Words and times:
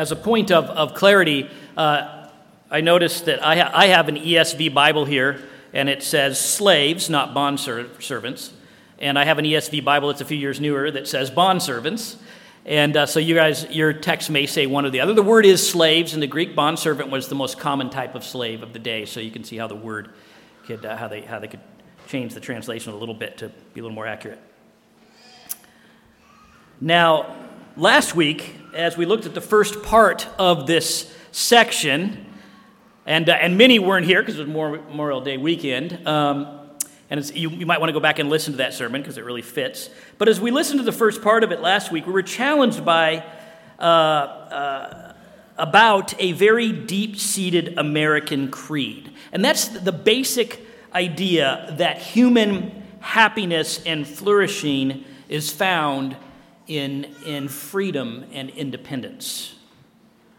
As 0.00 0.12
a 0.12 0.16
point 0.16 0.50
of, 0.50 0.64
of 0.64 0.94
clarity, 0.94 1.50
uh, 1.76 2.26
I 2.70 2.80
noticed 2.80 3.26
that 3.26 3.44
I, 3.44 3.58
ha- 3.58 3.70
I 3.74 3.88
have 3.88 4.08
an 4.08 4.16
ESV 4.16 4.72
Bible 4.72 5.04
here, 5.04 5.42
and 5.74 5.90
it 5.90 6.02
says 6.02 6.40
slaves, 6.40 7.10
not 7.10 7.34
bond 7.34 7.60
ser- 7.60 7.90
servants. 8.00 8.50
And 8.98 9.18
I 9.18 9.26
have 9.26 9.38
an 9.38 9.44
ESV 9.44 9.84
Bible 9.84 10.08
that's 10.08 10.22
a 10.22 10.24
few 10.24 10.38
years 10.38 10.58
newer 10.58 10.90
that 10.90 11.06
says 11.06 11.30
bond 11.30 11.62
servants. 11.62 12.16
And 12.64 12.96
uh, 12.96 13.04
so 13.04 13.20
you 13.20 13.34
guys, 13.34 13.66
your 13.68 13.92
text 13.92 14.30
may 14.30 14.46
say 14.46 14.64
one 14.66 14.86
or 14.86 14.90
the 14.90 15.00
other. 15.00 15.12
The 15.12 15.22
word 15.22 15.44
is 15.44 15.68
slaves. 15.68 16.14
and 16.14 16.22
the 16.22 16.26
Greek, 16.26 16.56
bond 16.56 16.78
servant 16.78 17.10
was 17.10 17.28
the 17.28 17.34
most 17.34 17.58
common 17.58 17.90
type 17.90 18.14
of 18.14 18.24
slave 18.24 18.62
of 18.62 18.72
the 18.72 18.78
day. 18.78 19.04
So 19.04 19.20
you 19.20 19.30
can 19.30 19.44
see 19.44 19.58
how 19.58 19.66
the 19.66 19.76
word 19.76 20.14
could, 20.64 20.82
uh, 20.86 20.96
how, 20.96 21.08
they, 21.08 21.20
how 21.20 21.40
they 21.40 21.48
could 21.48 21.60
change 22.08 22.32
the 22.32 22.40
translation 22.40 22.94
a 22.94 22.96
little 22.96 23.14
bit 23.14 23.36
to 23.36 23.50
be 23.74 23.80
a 23.80 23.82
little 23.82 23.94
more 23.94 24.06
accurate. 24.06 24.40
Now, 26.80 27.49
last 27.80 28.14
week, 28.14 28.54
as 28.74 28.98
we 28.98 29.06
looked 29.06 29.24
at 29.24 29.32
the 29.32 29.40
first 29.40 29.82
part 29.82 30.28
of 30.38 30.66
this 30.66 31.16
section, 31.32 32.26
and, 33.06 33.26
uh, 33.26 33.32
and 33.32 33.56
many 33.56 33.78
weren't 33.78 34.04
here 34.04 34.20
because 34.20 34.38
it 34.38 34.46
was 34.46 34.80
Memorial 34.90 35.22
Day 35.22 35.38
weekend. 35.38 36.06
Um, 36.06 36.60
and 37.08 37.28
you, 37.34 37.48
you, 37.48 37.64
might 37.64 37.80
want 37.80 37.88
to 37.88 37.94
go 37.94 38.00
back 38.00 38.18
and 38.18 38.28
listen 38.28 38.52
to 38.52 38.58
that 38.58 38.74
sermon 38.74 39.00
because 39.00 39.16
it 39.16 39.24
really 39.24 39.40
fits. 39.40 39.88
But 40.18 40.28
as 40.28 40.38
we 40.38 40.50
listened 40.50 40.78
to 40.80 40.84
the 40.84 40.92
first 40.92 41.22
part 41.22 41.42
of 41.42 41.52
it 41.52 41.62
last 41.62 41.90
week, 41.90 42.06
we 42.06 42.12
were 42.12 42.22
challenged 42.22 42.84
by 42.84 43.24
uh, 43.78 43.82
uh, 43.82 45.14
about 45.56 46.12
a 46.20 46.32
very 46.32 46.72
deep 46.72 47.16
seated 47.16 47.78
American 47.78 48.50
creed. 48.50 49.10
And 49.32 49.42
that's 49.42 49.68
the 49.68 49.92
basic 49.92 50.60
idea 50.94 51.74
that 51.78 51.96
human 51.96 52.84
happiness 53.00 53.82
and 53.86 54.06
flourishing 54.06 55.06
is 55.30 55.50
found 55.50 56.16
in, 56.70 57.04
in 57.26 57.48
freedom 57.48 58.24
and 58.32 58.48
independence. 58.50 59.56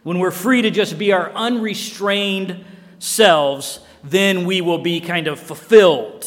When 0.02 0.18
we're 0.18 0.30
free 0.30 0.62
to 0.62 0.70
just 0.70 0.98
be 0.98 1.12
our 1.12 1.30
unrestrained 1.32 2.64
selves, 2.98 3.80
then 4.02 4.46
we 4.46 4.62
will 4.62 4.78
be 4.78 5.00
kind 5.00 5.28
of 5.28 5.38
fulfilled. 5.38 6.26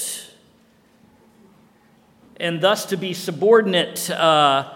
And 2.38 2.62
thus, 2.62 2.86
to 2.86 2.98
be 2.98 3.14
subordinate 3.14 4.08
uh, 4.12 4.74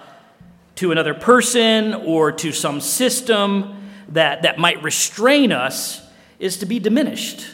to 0.76 0.92
another 0.92 1.14
person 1.14 1.94
or 1.94 2.32
to 2.32 2.52
some 2.52 2.82
system 2.82 3.92
that, 4.10 4.42
that 4.42 4.58
might 4.58 4.82
restrain 4.82 5.52
us 5.52 6.02
is 6.40 6.58
to 6.58 6.66
be 6.66 6.80
diminished 6.80 7.46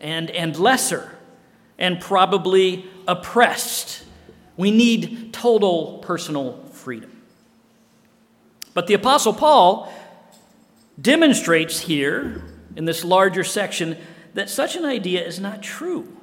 and, 0.00 0.30
and 0.30 0.56
lesser 0.56 1.18
and 1.78 2.00
probably 2.00 2.86
oppressed. 3.06 4.04
We 4.56 4.70
need 4.70 5.34
total 5.34 5.98
personal 5.98 6.63
freedom. 6.84 7.22
But 8.74 8.86
the 8.86 8.94
Apostle 8.94 9.32
Paul 9.32 9.92
demonstrates 11.00 11.80
here 11.80 12.44
in 12.76 12.84
this 12.84 13.04
larger 13.04 13.42
section 13.42 13.96
that 14.34 14.50
such 14.50 14.76
an 14.76 14.84
idea 14.84 15.24
is 15.26 15.40
not 15.40 15.62
true. 15.62 16.14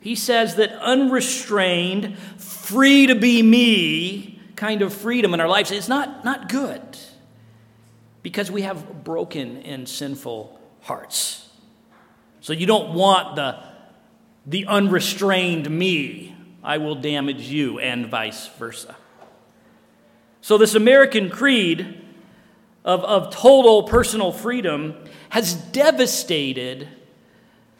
He 0.00 0.14
says 0.14 0.56
that 0.56 0.72
unrestrained, 0.80 2.18
free 2.38 3.06
to 3.06 3.14
be 3.14 3.42
me 3.42 4.40
kind 4.56 4.82
of 4.82 4.92
freedom 4.92 5.34
in 5.34 5.40
our 5.40 5.48
lives 5.48 5.70
is 5.70 5.88
not, 5.88 6.24
not 6.24 6.48
good 6.48 6.82
because 8.22 8.50
we 8.50 8.62
have 8.62 9.04
broken 9.04 9.58
and 9.58 9.88
sinful 9.88 10.58
hearts. 10.82 11.48
So 12.40 12.52
you 12.52 12.66
don't 12.66 12.94
want 12.94 13.36
the, 13.36 13.62
the 14.46 14.66
unrestrained 14.66 15.68
me. 15.68 16.36
I 16.64 16.78
will 16.78 16.94
damage 16.94 17.48
you, 17.48 17.80
and 17.80 18.06
vice 18.06 18.46
versa. 18.46 18.96
So, 20.42 20.58
this 20.58 20.74
American 20.74 21.30
creed 21.30 22.02
of, 22.84 23.04
of 23.04 23.32
total 23.32 23.84
personal 23.84 24.32
freedom 24.32 24.96
has 25.30 25.54
devastated 25.54 26.88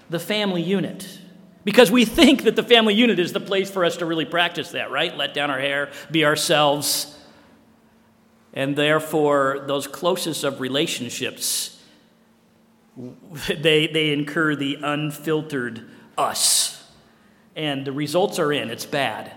the 0.09 0.21
family 0.21 0.63
unit. 0.63 1.19
Because 1.65 1.91
we 1.91 2.05
think 2.05 2.45
that 2.45 2.57
the 2.57 2.63
family 2.63 2.95
unit 2.95 3.19
is 3.19 3.33
the 3.33 3.41
place 3.41 3.71
for 3.71 3.85
us 3.85 3.97
to 3.99 4.07
really 4.07 4.25
practice 4.25 4.73
that, 4.73 4.91
right? 4.91 5.17
Let 5.17 5.35
down 5.35 5.51
our 5.51 5.59
hair, 5.59 5.91
be 6.11 6.25
ourselves. 6.25 7.19
And 8.53 8.77
therefore, 8.77 9.65
those 9.67 9.87
closest 9.87 10.45
of 10.45 10.61
relationships, 10.61 11.81
they, 13.49 13.89
they 13.89 14.13
incur 14.13 14.55
the 14.55 14.79
unfiltered 14.83 15.89
us. 16.17 16.85
And 17.57 17.85
the 17.85 17.93
results 17.93 18.39
are 18.39 18.53
in, 18.53 18.71
it's 18.71 18.87
bad. 18.87 19.33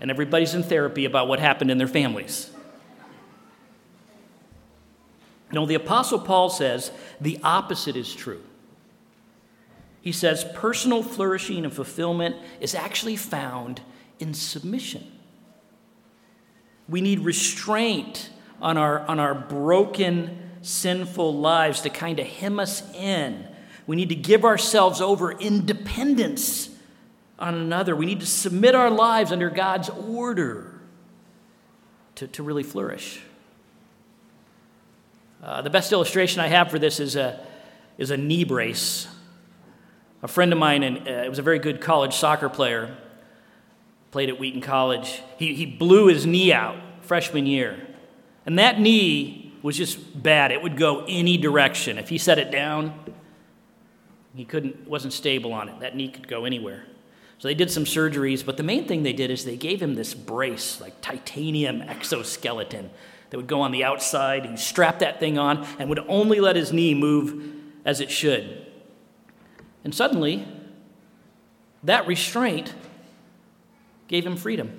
And 0.00 0.10
everybody's 0.10 0.54
in 0.54 0.62
therapy 0.62 1.04
about 1.04 1.28
what 1.28 1.38
happened 1.38 1.70
in 1.70 1.78
their 1.78 1.86
families. 1.86 2.51
No, 5.52 5.66
the 5.66 5.74
Apostle 5.74 6.18
Paul 6.18 6.48
says 6.48 6.90
the 7.20 7.38
opposite 7.44 7.96
is 7.96 8.12
true. 8.14 8.42
He 10.00 10.12
says 10.12 10.44
personal 10.54 11.02
flourishing 11.02 11.64
and 11.64 11.72
fulfillment 11.72 12.36
is 12.60 12.74
actually 12.74 13.16
found 13.16 13.80
in 14.18 14.34
submission. 14.34 15.06
We 16.88 17.00
need 17.00 17.20
restraint 17.20 18.30
on 18.60 18.76
our, 18.76 19.00
on 19.06 19.20
our 19.20 19.34
broken, 19.34 20.50
sinful 20.62 21.38
lives 21.38 21.82
to 21.82 21.90
kind 21.90 22.18
of 22.18 22.26
hem 22.26 22.58
us 22.58 22.82
in. 22.94 23.46
We 23.86 23.96
need 23.96 24.08
to 24.08 24.14
give 24.14 24.44
ourselves 24.44 25.00
over 25.00 25.32
independence 25.32 26.70
on 27.38 27.54
another. 27.54 27.94
We 27.94 28.06
need 28.06 28.20
to 28.20 28.26
submit 28.26 28.74
our 28.74 28.90
lives 28.90 29.32
under 29.32 29.50
God's 29.50 29.88
order 29.90 30.80
to, 32.16 32.26
to 32.28 32.42
really 32.42 32.62
flourish. 32.62 33.20
Uh, 35.42 35.60
the 35.60 35.70
best 35.70 35.90
illustration 35.90 36.40
I 36.40 36.46
have 36.46 36.70
for 36.70 36.78
this 36.78 37.00
is 37.00 37.16
a, 37.16 37.44
is 37.98 38.10
a 38.10 38.16
knee 38.16 38.44
brace. 38.44 39.08
A 40.22 40.28
friend 40.28 40.52
of 40.52 40.58
mine, 40.58 40.84
and 40.84 40.98
uh, 40.98 41.10
it 41.10 41.28
was 41.28 41.40
a 41.40 41.42
very 41.42 41.58
good 41.58 41.80
college 41.80 42.14
soccer 42.14 42.48
player, 42.48 42.96
played 44.12 44.28
at 44.28 44.38
Wheaton 44.38 44.60
College. 44.60 45.20
He, 45.38 45.54
he 45.54 45.66
blew 45.66 46.06
his 46.06 46.26
knee 46.26 46.52
out 46.52 46.76
freshman 47.00 47.46
year. 47.46 47.88
And 48.46 48.58
that 48.60 48.78
knee 48.78 49.52
was 49.62 49.76
just 49.76 50.22
bad. 50.22 50.52
It 50.52 50.62
would 50.62 50.76
go 50.76 51.04
any 51.08 51.36
direction. 51.36 51.98
If 51.98 52.08
he 52.08 52.18
set 52.18 52.38
it 52.38 52.52
down, 52.52 52.94
he 54.36 54.44
couldn't, 54.44 54.86
wasn't 54.88 55.12
stable 55.12 55.52
on 55.52 55.68
it. 55.68 55.80
That 55.80 55.96
knee 55.96 56.08
could 56.08 56.28
go 56.28 56.44
anywhere. 56.44 56.84
So 57.38 57.48
they 57.48 57.54
did 57.54 57.72
some 57.72 57.84
surgeries, 57.84 58.46
but 58.46 58.56
the 58.56 58.62
main 58.62 58.86
thing 58.86 59.02
they 59.02 59.12
did 59.12 59.32
is 59.32 59.44
they 59.44 59.56
gave 59.56 59.82
him 59.82 59.96
this 59.96 60.14
brace, 60.14 60.80
like 60.80 61.00
titanium 61.00 61.82
exoskeleton 61.88 62.90
that 63.32 63.38
would 63.38 63.46
go 63.46 63.62
on 63.62 63.72
the 63.72 63.82
outside. 63.82 64.44
He'd 64.44 64.58
strap 64.58 64.98
that 64.98 65.18
thing 65.18 65.38
on 65.38 65.66
and 65.78 65.88
would 65.88 66.00
only 66.06 66.38
let 66.38 66.54
his 66.54 66.70
knee 66.70 66.92
move 66.92 67.50
as 67.82 67.98
it 67.98 68.10
should. 68.10 68.66
And 69.84 69.94
suddenly, 69.94 70.46
that 71.82 72.06
restraint 72.06 72.74
gave 74.06 74.26
him 74.26 74.36
freedom. 74.36 74.78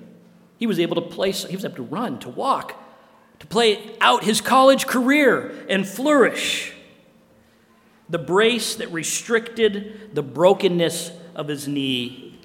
He 0.56 0.68
was 0.68 0.78
able 0.78 0.94
to 0.94 1.00
play, 1.00 1.32
he 1.32 1.56
was 1.56 1.64
able 1.64 1.74
to 1.74 1.82
run, 1.82 2.20
to 2.20 2.28
walk, 2.28 2.80
to 3.40 3.46
play 3.48 3.96
out 4.00 4.22
his 4.22 4.40
college 4.40 4.86
career 4.86 5.66
and 5.68 5.84
flourish. 5.84 6.72
The 8.08 8.20
brace 8.20 8.76
that 8.76 8.92
restricted 8.92 10.14
the 10.14 10.22
brokenness 10.22 11.10
of 11.34 11.48
his 11.48 11.66
knee 11.66 12.38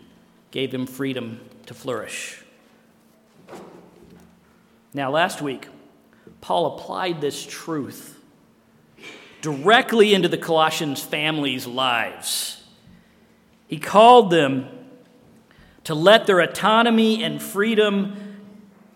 gave 0.49 0.73
him 0.73 0.87
freedom 0.87 1.39
to 1.67 1.75
flourish. 1.75 2.43
Now, 4.91 5.11
last 5.11 5.39
week, 5.39 5.67
Paul 6.41 6.77
applied 6.77 7.21
this 7.21 7.45
truth 7.45 8.17
directly 9.41 10.13
into 10.13 10.27
the 10.27 10.37
Colossians 10.37 11.01
family's 11.01 11.65
lives. 11.65 12.61
He 13.67 13.77
called 13.77 14.31
them 14.31 14.67
to 15.85 15.95
let 15.95 16.27
their 16.27 16.39
autonomy 16.39 17.23
and 17.23 17.41
freedom 17.41 18.37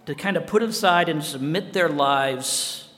to 0.06 0.16
kind 0.16 0.36
of 0.36 0.48
put 0.48 0.62
aside 0.62 1.10
and 1.10 1.24
submit 1.24 1.74
their 1.74 1.90
lives 1.90 2.90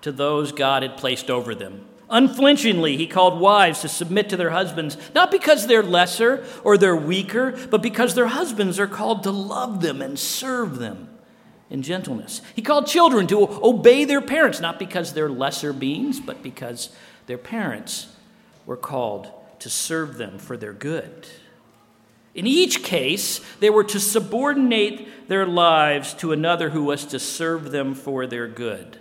to 0.00 0.12
those 0.12 0.52
God 0.52 0.82
had 0.82 0.96
placed 0.96 1.30
over 1.30 1.54
them. 1.54 1.86
Unflinchingly, 2.08 2.96
he 2.96 3.06
called 3.06 3.40
wives 3.40 3.80
to 3.80 3.88
submit 3.88 4.28
to 4.30 4.36
their 4.36 4.50
husbands, 4.50 4.96
not 5.14 5.30
because 5.30 5.66
they're 5.66 5.82
lesser 5.82 6.44
or 6.62 6.76
they're 6.76 6.96
weaker, 6.96 7.52
but 7.70 7.82
because 7.82 8.14
their 8.14 8.26
husbands 8.26 8.78
are 8.78 8.86
called 8.86 9.22
to 9.22 9.30
love 9.30 9.80
them 9.80 10.02
and 10.02 10.18
serve 10.18 10.78
them 10.78 11.11
in 11.72 11.82
gentleness. 11.82 12.42
He 12.54 12.60
called 12.60 12.86
children 12.86 13.26
to 13.28 13.48
obey 13.64 14.04
their 14.04 14.20
parents, 14.20 14.60
not 14.60 14.78
because 14.78 15.14
they're 15.14 15.30
lesser 15.30 15.72
beings, 15.72 16.20
but 16.20 16.42
because 16.42 16.90
their 17.26 17.38
parents 17.38 18.14
were 18.66 18.76
called 18.76 19.32
to 19.58 19.70
serve 19.70 20.18
them 20.18 20.38
for 20.38 20.58
their 20.58 20.74
good. 20.74 21.26
In 22.34 22.46
each 22.46 22.82
case, 22.82 23.40
they 23.60 23.70
were 23.70 23.84
to 23.84 23.98
subordinate 23.98 25.28
their 25.28 25.46
lives 25.46 26.12
to 26.14 26.32
another 26.32 26.70
who 26.70 26.84
was 26.84 27.06
to 27.06 27.18
serve 27.18 27.70
them 27.70 27.94
for 27.94 28.26
their 28.26 28.48
good. 28.48 28.98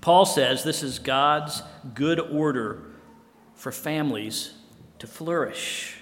Paul 0.00 0.26
says 0.26 0.64
this 0.64 0.82
is 0.82 0.98
God's 0.98 1.62
good 1.94 2.18
order 2.18 2.82
for 3.54 3.70
families 3.70 4.52
to 4.98 5.06
flourish, 5.06 5.98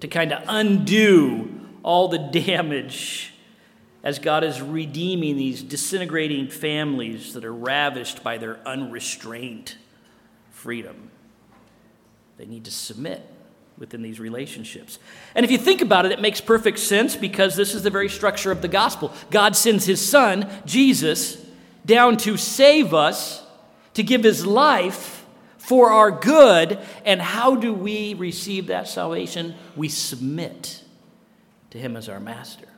to 0.00 0.08
kind 0.08 0.32
of 0.32 0.42
undo 0.48 1.60
all 1.84 2.08
the 2.08 2.18
damage 2.32 3.33
as 4.04 4.18
God 4.18 4.44
is 4.44 4.60
redeeming 4.60 5.36
these 5.36 5.62
disintegrating 5.62 6.48
families 6.48 7.32
that 7.32 7.44
are 7.44 7.54
ravished 7.54 8.22
by 8.22 8.36
their 8.36 8.58
unrestrained 8.68 9.74
freedom. 10.50 11.10
They 12.36 12.44
need 12.44 12.66
to 12.66 12.70
submit 12.70 13.26
within 13.78 14.02
these 14.02 14.20
relationships. 14.20 14.98
And 15.34 15.42
if 15.42 15.50
you 15.50 15.56
think 15.56 15.80
about 15.80 16.04
it, 16.04 16.12
it 16.12 16.20
makes 16.20 16.40
perfect 16.40 16.78
sense 16.78 17.16
because 17.16 17.56
this 17.56 17.74
is 17.74 17.82
the 17.82 17.90
very 17.90 18.10
structure 18.10 18.52
of 18.52 18.60
the 18.60 18.68
gospel. 18.68 19.10
God 19.30 19.56
sends 19.56 19.86
his 19.86 20.06
son, 20.06 20.48
Jesus, 20.66 21.42
down 21.86 22.18
to 22.18 22.36
save 22.36 22.92
us, 22.92 23.42
to 23.94 24.02
give 24.02 24.22
his 24.22 24.44
life 24.44 25.24
for 25.56 25.90
our 25.90 26.10
good. 26.10 26.78
And 27.06 27.22
how 27.22 27.56
do 27.56 27.72
we 27.72 28.12
receive 28.14 28.66
that 28.66 28.86
salvation? 28.86 29.54
We 29.74 29.88
submit 29.88 30.82
to 31.70 31.78
him 31.78 31.96
as 31.96 32.08
our 32.08 32.20
master 32.20 32.68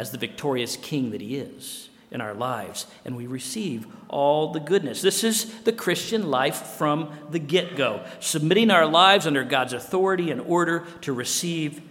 as 0.00 0.12
the 0.12 0.16
victorious 0.16 0.78
king 0.78 1.10
that 1.10 1.20
he 1.20 1.36
is 1.36 1.90
in 2.10 2.22
our 2.22 2.32
lives, 2.32 2.86
and 3.04 3.14
we 3.14 3.26
receive 3.26 3.86
all 4.08 4.50
the 4.50 4.58
goodness. 4.58 5.02
This 5.02 5.22
is 5.22 5.60
the 5.64 5.74
Christian 5.74 6.30
life 6.30 6.56
from 6.56 7.10
the 7.30 7.38
get 7.38 7.76
go, 7.76 8.02
submitting 8.18 8.70
our 8.70 8.86
lives 8.86 9.26
under 9.26 9.44
God's 9.44 9.74
authority 9.74 10.30
in 10.30 10.40
order 10.40 10.86
to 11.02 11.12
receive 11.12 11.82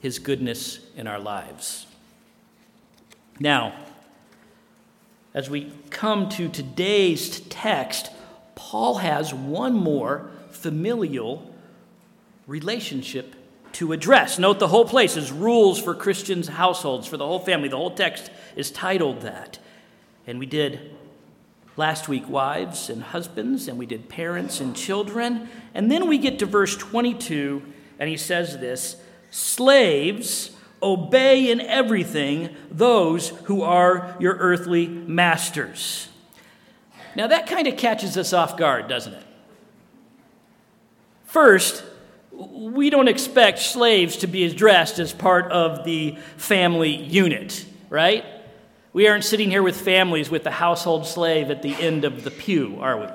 his 0.00 0.18
goodness 0.18 0.80
in 0.98 1.06
our 1.06 1.18
lives. 1.18 1.86
Now, 3.40 3.72
as 5.32 5.48
we 5.48 5.72
come 5.88 6.28
to 6.28 6.50
today's 6.50 7.40
text, 7.40 8.10
Paul 8.54 8.98
has 8.98 9.32
one 9.32 9.72
more 9.72 10.30
familial 10.50 11.54
relationship 12.46 13.34
to 13.76 13.92
address. 13.92 14.38
Note 14.38 14.58
the 14.58 14.68
whole 14.68 14.86
place 14.86 15.18
is 15.18 15.30
rules 15.30 15.78
for 15.78 15.94
Christians' 15.94 16.48
households, 16.48 17.06
for 17.06 17.18
the 17.18 17.26
whole 17.26 17.38
family. 17.38 17.68
The 17.68 17.76
whole 17.76 17.90
text 17.90 18.30
is 18.56 18.70
titled 18.70 19.20
that. 19.20 19.58
And 20.26 20.38
we 20.38 20.46
did 20.46 20.96
last 21.76 22.08
week 22.08 22.26
wives 22.26 22.88
and 22.88 23.02
husbands, 23.02 23.68
and 23.68 23.78
we 23.78 23.84
did 23.84 24.08
parents 24.08 24.60
and 24.60 24.74
children. 24.74 25.50
And 25.74 25.90
then 25.90 26.08
we 26.08 26.16
get 26.16 26.38
to 26.38 26.46
verse 26.46 26.74
22, 26.74 27.62
and 27.98 28.08
he 28.08 28.16
says 28.16 28.58
this 28.58 28.96
Slaves, 29.30 30.52
obey 30.82 31.50
in 31.50 31.60
everything 31.60 32.56
those 32.70 33.28
who 33.44 33.60
are 33.60 34.16
your 34.18 34.36
earthly 34.36 34.88
masters. 34.88 36.08
Now 37.14 37.26
that 37.26 37.46
kind 37.46 37.66
of 37.66 37.76
catches 37.76 38.16
us 38.16 38.32
off 38.32 38.56
guard, 38.56 38.88
doesn't 38.88 39.12
it? 39.12 39.24
First, 41.26 41.84
we 42.36 42.90
don't 42.90 43.08
expect 43.08 43.58
slaves 43.60 44.18
to 44.18 44.26
be 44.26 44.44
addressed 44.44 44.98
as 44.98 45.12
part 45.12 45.50
of 45.50 45.84
the 45.84 46.16
family 46.36 46.94
unit, 46.94 47.64
right? 47.88 48.24
We 48.92 49.08
aren't 49.08 49.24
sitting 49.24 49.50
here 49.50 49.62
with 49.62 49.80
families 49.80 50.30
with 50.30 50.44
the 50.44 50.50
household 50.50 51.06
slave 51.06 51.50
at 51.50 51.62
the 51.62 51.74
end 51.74 52.04
of 52.04 52.24
the 52.24 52.30
pew, 52.30 52.78
are 52.80 52.98
we? 52.98 53.06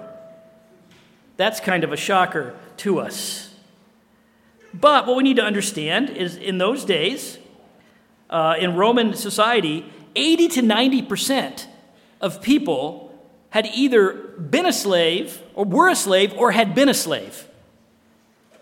That's 1.38 1.60
kind 1.60 1.84
of 1.84 1.92
a 1.92 1.98
shocker 1.98 2.56
to 2.78 3.00
us. 3.00 3.54
But 4.74 5.06
what 5.06 5.18
we 5.18 5.24
need 5.24 5.38
to 5.38 5.44
understand 5.44 6.10
is 6.10 6.36
in 6.38 6.58
those 6.58 6.86
days, 6.86 7.38
uh, 8.30 8.56
in 8.60 8.76
Roman 8.76 9.14
society, 9.14 9.86
80 10.16 10.48
to 10.50 10.62
90% 10.62 11.66
of 12.22 12.42
people 12.42 13.08
had 13.50 13.66
either 13.68 14.14
been 14.14 14.66
a 14.66 14.74
slave 14.74 15.42
or 15.54 15.66
were 15.66 15.90
a 15.90 15.96
slave 15.96 16.34
or 16.34 16.52
had 16.52 16.74
been 16.74 16.90
a 16.90 16.94
slave. 16.94 17.48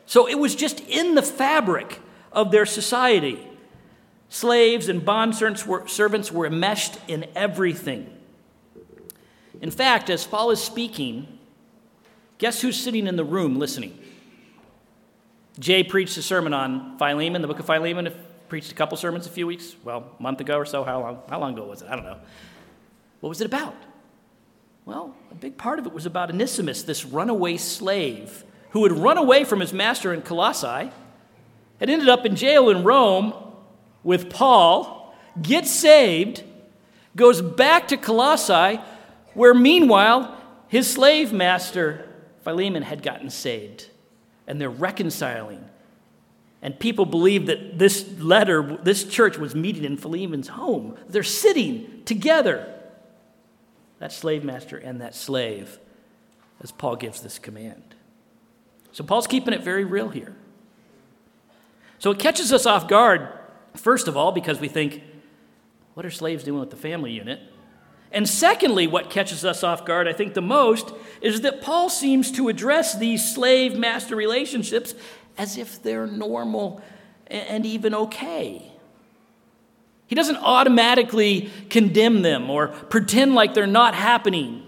So 0.10 0.28
it 0.28 0.40
was 0.40 0.56
just 0.56 0.80
in 0.80 1.14
the 1.14 1.22
fabric 1.22 2.00
of 2.32 2.50
their 2.50 2.66
society. 2.66 3.48
Slaves 4.28 4.90
and 4.90 5.06
bond 5.06 5.36
servants 5.36 6.32
were 6.32 6.48
enmeshed 6.48 6.98
in 7.08 7.28
everything. 7.36 8.12
In 9.62 9.70
fact, 9.70 10.10
as 10.10 10.26
Paul 10.26 10.50
is 10.50 10.60
speaking, 10.60 11.28
guess 12.40 12.60
who's 12.60 12.76
sitting 12.76 13.06
in 13.06 13.18
the 13.18 13.24
room 13.24 13.60
listening? 13.60 14.00
Jay 15.60 15.84
preached 15.84 16.18
a 16.18 16.24
sermon 16.24 16.56
on 16.56 16.98
Philemon, 16.98 17.44
the 17.44 17.48
book 17.48 17.60
of 17.60 17.68
Philemon. 17.68 18.12
Preached 18.48 18.72
a 18.72 18.76
couple 18.76 18.98
sermons 18.98 19.28
a 19.28 19.30
few 19.30 19.46
weeks, 19.46 19.76
well, 19.84 20.10
a 20.20 20.24
month 20.24 20.42
ago 20.42 20.58
or 20.58 20.66
so. 20.66 20.84
How 20.84 21.02
long, 21.02 21.20
how 21.30 21.40
long 21.40 21.54
ago 21.54 21.66
was 21.66 21.84
it? 21.84 21.88
I 21.88 21.96
don't 21.96 22.06
know. 22.06 22.18
What 23.20 23.30
was 23.30 23.42
it 23.42 23.46
about? 23.46 23.76
Well, 24.86 25.14
a 25.30 25.36
big 25.36 25.56
part 25.56 25.78
of 25.78 25.86
it 25.86 25.94
was 25.94 26.08
about 26.08 26.32
Onesimus, 26.32 26.82
this 26.82 27.06
runaway 27.06 27.58
slave 27.58 28.44
who 28.72 28.84
had 28.84 28.92
run 28.92 29.18
away 29.18 29.44
from 29.44 29.60
his 29.60 29.74
master 29.74 30.14
in 30.14 30.22
Colossae, 30.22 30.92
had 31.80 31.90
ended 31.90 32.10
up 32.10 32.26
in 32.26 32.36
jail 32.36 32.70
in 32.70 32.84
Rome 32.84 33.34
with 34.04 34.30
Paul, 34.30 35.16
gets 35.42 35.72
saved, 35.72 36.44
goes 37.16 37.42
back 37.42 37.88
to 37.90 37.98
Colossae, 37.98 38.80
where 39.34 39.54
meanwhile 39.54 40.38
his 40.68 40.92
slave 40.92 41.34
master 41.34 42.08
Philemon 42.44 42.84
had 42.84 43.04
gotten 43.04 43.30
saved. 43.30 43.88
And 44.48 44.60
they're 44.60 44.70
reconciling. 44.70 45.66
And 46.62 46.80
people 46.80 47.06
believe 47.06 47.46
that 47.46 47.80
this 47.80 48.06
letter, 48.20 48.78
this 48.84 49.04
church 49.04 49.38
was 49.38 49.56
meeting 49.56 49.84
in 49.84 49.98
Philemon's 49.98 50.50
home. 50.50 50.98
They're 51.08 51.24
sitting 51.24 52.04
together, 52.06 52.74
that 54.00 54.12
slave 54.12 54.44
master 54.44 54.78
and 54.78 55.00
that 55.02 55.16
slave, 55.16 55.80
as 56.62 56.72
Paul 56.72 56.96
gives 56.96 57.22
this 57.22 57.40
command. 57.40 57.96
So 59.00 59.06
Paul's 59.06 59.28
keeping 59.28 59.54
it 59.54 59.64
very 59.64 59.86
real 59.86 60.10
here. 60.10 60.36
So 62.00 62.12
it 62.12 62.20
catches 62.20 62.52
us 62.52 62.66
off 62.66 62.90
guard, 62.90 63.30
first 63.78 64.10
of 64.10 64.18
all, 64.18 64.34
because 64.34 64.60
we 64.60 64.68
think, 64.68 65.02
what 65.94 66.06
are 66.06 66.12
slaves 66.12 66.44
doing 66.44 66.60
with 66.60 66.70
the 66.70 66.76
family 66.76 67.14
unit? 67.14 67.40
And 68.12 68.28
secondly, 68.28 68.88
what 68.88 69.10
catches 69.10 69.46
us 69.46 69.64
off 69.64 69.86
guard, 69.86 70.10
I 70.10 70.12
think, 70.12 70.34
the 70.34 70.42
most 70.42 70.94
is 71.22 71.40
that 71.44 71.62
Paul 71.62 71.90
seems 71.90 72.30
to 72.34 72.50
address 72.50 72.94
these 72.94 73.34
slave 73.34 73.78
master 73.78 74.18
relationships 74.18 74.94
as 75.38 75.58
if 75.58 75.82
they're 75.82 76.06
normal 76.06 76.82
and 77.28 77.66
even 77.66 77.96
okay. 77.96 78.70
He 80.08 80.16
doesn't 80.16 80.40
automatically 80.40 81.50
condemn 81.70 82.22
them 82.22 82.50
or 82.50 82.68
pretend 82.68 83.34
like 83.34 83.54
they're 83.54 83.66
not 83.66 83.96
happening. 83.96 84.62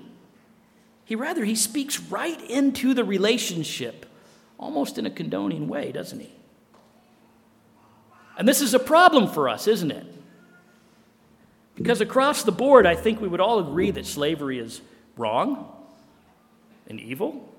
He 1.04 1.18
rather 1.18 1.44
he 1.44 1.56
speaks 1.56 2.00
right 2.00 2.42
into 2.50 2.94
the 2.94 3.04
relationship 3.04 4.06
almost 4.62 4.98
in 4.98 5.06
a 5.06 5.10
condoning 5.10 5.68
way, 5.68 5.92
doesn't 5.92 6.20
he? 6.20 6.32
And 8.38 8.48
this 8.48 8.62
is 8.62 8.74
a 8.74 8.80
problem 8.80 9.28
for 9.28 9.50
us, 9.50 9.68
isn't 9.68 9.92
it? 9.92 10.06
Because 11.76 12.00
across 12.00 12.44
the 12.44 12.52
board, 12.52 12.86
I 12.86 12.96
think 12.96 13.20
we 13.20 13.28
would 13.28 13.42
all 13.42 13.60
agree 13.60 13.92
that 13.92 14.06
slavery 14.06 14.60
is 14.60 14.82
wrong 15.18 15.68
and 16.88 17.00
evil. 17.00 17.50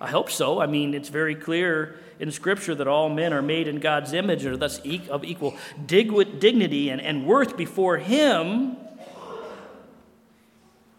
I 0.00 0.08
hope 0.08 0.30
so. 0.30 0.60
I 0.60 0.66
mean, 0.66 0.94
it's 0.94 1.08
very 1.08 1.34
clear 1.34 1.98
in 2.20 2.30
Scripture 2.30 2.74
that 2.74 2.88
all 2.88 3.08
men 3.08 3.32
are 3.32 3.42
made 3.42 3.68
in 3.68 3.78
God's 3.78 4.12
image 4.12 4.44
and 4.44 4.54
are 4.54 4.56
thus 4.56 4.80
of 5.08 5.24
equal 5.24 5.56
dignity 5.86 6.90
and, 6.90 7.00
and 7.00 7.26
worth 7.26 7.56
before 7.56 7.98
Him. 7.98 8.76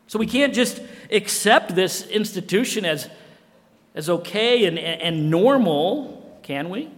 So 0.08 0.18
we 0.18 0.26
can't 0.26 0.54
just 0.54 0.82
accept 1.12 1.76
this 1.76 2.08
institution 2.08 2.84
as 2.84 3.10
as 3.96 4.10
okay 4.10 4.66
and, 4.66 4.78
and 4.78 5.30
normal, 5.30 6.40
can 6.44 6.70
we? 6.70 6.90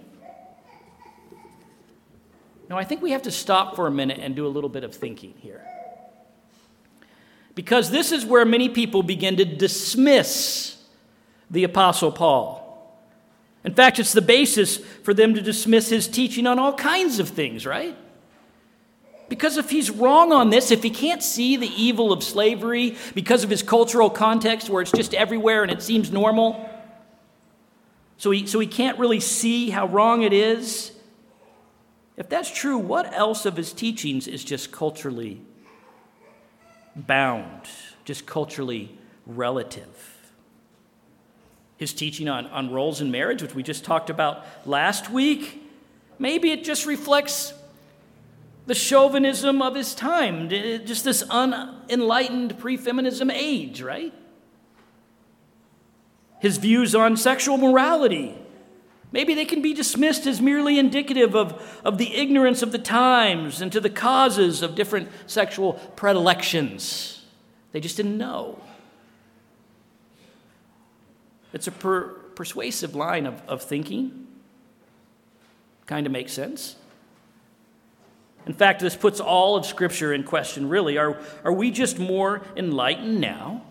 No, 2.69 2.77
I 2.77 2.85
think 2.85 3.01
we 3.01 3.11
have 3.11 3.23
to 3.23 3.31
stop 3.31 3.75
for 3.75 3.87
a 3.87 3.91
minute 3.91 4.19
and 4.21 4.35
do 4.35 4.47
a 4.47 4.49
little 4.49 4.69
bit 4.69 4.83
of 4.83 4.95
thinking 4.95 5.33
here. 5.39 5.61
Because 7.53 7.91
this 7.91 8.13
is 8.13 8.25
where 8.25 8.45
many 8.45 8.69
people 8.69 9.03
begin 9.03 9.35
to 9.37 9.45
dismiss 9.45 10.77
the 11.49 11.65
Apostle 11.65 12.13
Paul. 12.13 12.61
In 13.63 13.73
fact, 13.73 13.99
it's 13.99 14.13
the 14.13 14.21
basis 14.21 14.77
for 14.77 15.13
them 15.13 15.33
to 15.33 15.41
dismiss 15.41 15.89
his 15.89 16.07
teaching 16.07 16.47
on 16.47 16.59
all 16.59 16.73
kinds 16.73 17.19
of 17.19 17.27
things, 17.27 17.65
right? 17.65 17.95
Because 19.27 19.57
if 19.57 19.69
he's 19.69 19.91
wrong 19.91 20.31
on 20.31 20.49
this, 20.49 20.71
if 20.71 20.81
he 20.81 20.89
can't 20.89 21.21
see 21.21 21.57
the 21.57 21.67
evil 21.67 22.11
of 22.11 22.23
slavery 22.23 22.95
because 23.13 23.43
of 23.43 23.49
his 23.49 23.63
cultural 23.63 24.09
context 24.09 24.69
where 24.69 24.81
it's 24.81 24.91
just 24.91 25.13
everywhere 25.13 25.63
and 25.63 25.71
it 25.71 25.81
seems 25.81 26.11
normal, 26.11 26.69
so 28.21 28.29
he, 28.29 28.45
so 28.45 28.59
he 28.59 28.67
can't 28.67 28.99
really 28.99 29.19
see 29.19 29.71
how 29.71 29.87
wrong 29.87 30.21
it 30.21 30.31
is. 30.31 30.91
If 32.17 32.29
that's 32.29 32.51
true, 32.51 32.77
what 32.77 33.11
else 33.15 33.47
of 33.47 33.57
his 33.57 33.73
teachings 33.73 34.27
is 34.27 34.43
just 34.43 34.71
culturally 34.71 35.41
bound, 36.95 37.63
just 38.05 38.27
culturally 38.27 38.95
relative? 39.25 40.19
His 41.77 41.93
teaching 41.93 42.29
on, 42.29 42.45
on 42.45 42.71
roles 42.71 43.01
in 43.01 43.09
marriage, 43.09 43.41
which 43.41 43.55
we 43.55 43.63
just 43.63 43.83
talked 43.83 44.11
about 44.11 44.45
last 44.67 45.09
week, 45.09 45.59
maybe 46.19 46.51
it 46.51 46.63
just 46.63 46.85
reflects 46.85 47.55
the 48.67 48.75
chauvinism 48.75 49.63
of 49.63 49.73
his 49.73 49.95
time, 49.95 50.47
just 50.47 51.05
this 51.05 51.23
unenlightened 51.23 52.59
pre 52.59 52.77
feminism 52.77 53.31
age, 53.31 53.81
right? 53.81 54.13
His 56.41 56.57
views 56.57 56.93
on 56.93 57.15
sexual 57.15 57.57
morality, 57.57 58.37
Maybe 59.11 59.33
they 59.33 59.45
can 59.45 59.61
be 59.61 59.73
dismissed 59.73 60.25
as 60.25 60.39
merely 60.39 60.79
indicative 60.79 61.35
of, 61.35 61.61
of 61.83 61.97
the 61.97 62.15
ignorance 62.15 62.61
of 62.61 62.71
the 62.71 62.79
times 62.79 63.61
and 63.61 63.71
to 63.73 63.81
the 63.81 63.89
causes 63.89 64.61
of 64.61 64.73
different 64.73 65.09
sexual 65.27 65.73
predilections. 65.95 67.25
They 67.73 67.81
just 67.81 67.97
didn't 67.97 68.17
know. 68.17 68.61
It's 71.51 71.67
a 71.67 71.71
per, 71.71 72.03
persuasive 72.35 72.95
line 72.95 73.25
of, 73.25 73.41
of 73.47 73.61
thinking. 73.61 74.27
Kind 75.87 76.05
of 76.05 76.13
makes 76.13 76.31
sense. 76.31 76.77
In 78.45 78.53
fact, 78.53 78.79
this 78.79 78.95
puts 78.95 79.19
all 79.19 79.57
of 79.57 79.65
Scripture 79.65 80.13
in 80.13 80.23
question, 80.23 80.69
really. 80.69 80.97
Are, 80.97 81.19
are 81.43 81.51
we 81.53 81.69
just 81.69 81.99
more 81.99 82.41
enlightened 82.55 83.19
now? 83.19 83.63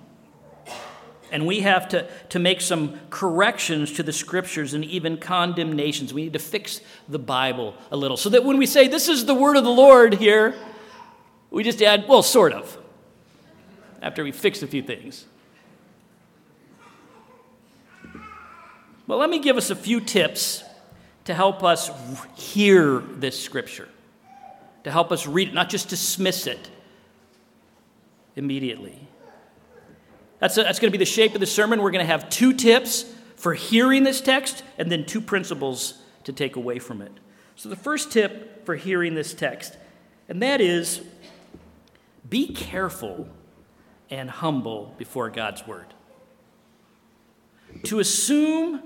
And 1.33 1.47
we 1.47 1.61
have 1.61 1.89
to, 1.89 2.09
to 2.31 2.39
make 2.39 2.61
some 2.61 2.99
corrections 3.11 3.93
to 3.93 4.03
the 4.03 4.13
Scriptures 4.13 4.75
and 4.75 4.85
even 4.85 5.17
condemnations. 5.17 6.13
We 6.13 6.25
need 6.25 6.33
to 6.33 6.39
fix 6.39 6.81
the 7.09 7.19
Bible 7.19 7.75
a 7.91 7.97
little 7.97 8.17
so 8.17 8.29
that 8.31 8.45
when 8.45 8.59
we 8.59 8.67
say, 8.67 8.89
This 8.89 9.09
is 9.09 9.27
the 9.27 9.35
word 9.35 9.57
of 9.57 9.65
the 9.65 9.71
Lord 9.71 10.15
here, 10.15 10.55
we 11.51 11.63
just 11.63 11.81
add, 11.83 12.07
Well, 12.09 12.23
sort 12.23 12.53
of, 12.53 12.79
after 14.03 14.25
we 14.25 14.33
fix 14.33 14.63
a 14.63 14.67
few 14.67 14.83
things. 14.83 15.27
Well, 19.07 19.19
let 19.19 19.31
me 19.31 19.41
give 19.41 19.57
us 19.57 19.71
a 19.71 19.77
few 19.77 20.01
tips 20.01 20.63
to 21.25 21.35
help 21.35 21.63
us 21.63 21.91
hear 22.37 23.01
this 23.01 23.41
Scripture 23.41 23.89
to 24.85 24.91
help 24.91 25.13
us 25.13 25.27
read 25.27 25.49
it, 25.49 25.55
not 25.55 25.69
just 25.69 25.89
dismiss 25.89 26.47
it 26.47 26.71
immediately. 28.37 28.99
That's, 30.41 30.57
a, 30.57 30.63
that's 30.63 30.79
going 30.79 30.91
to 30.91 30.99
be 30.99 31.03
the 31.03 31.11
shape 31.11 31.35
of 31.35 31.41
the 31.41 31.47
sermon. 31.47 31.83
We're 31.83 31.91
going 31.91 32.05
to 32.05 32.11
have 32.11 32.29
two 32.29 32.53
tips 32.53 33.05
for 33.37 33.55
hearing 33.55 34.03
this 34.03 34.21
text 34.21 34.63
and 34.79 34.91
then 34.91 35.07
two 35.07 35.21
principles 35.21 36.01
to 36.25 36.33
take 36.33 36.57
away 36.57 36.79
from 36.79 37.01
it. 37.03 37.13
So, 37.57 37.69
the 37.69 37.77
first 37.77 38.11
tip 38.11 38.65
for 38.65 38.75
hearing 38.75 39.15
this 39.15 39.35
text, 39.35 39.77
and 40.29 40.43
that 40.43 40.61
is 40.61 41.03
be 42.29 42.49
careful 42.49 43.29
and 44.11 44.31
humble 44.31 44.95
before 44.99 45.31
God's 45.31 45.67
word. 45.67 45.87
To 47.85 48.01
assume 48.01 48.83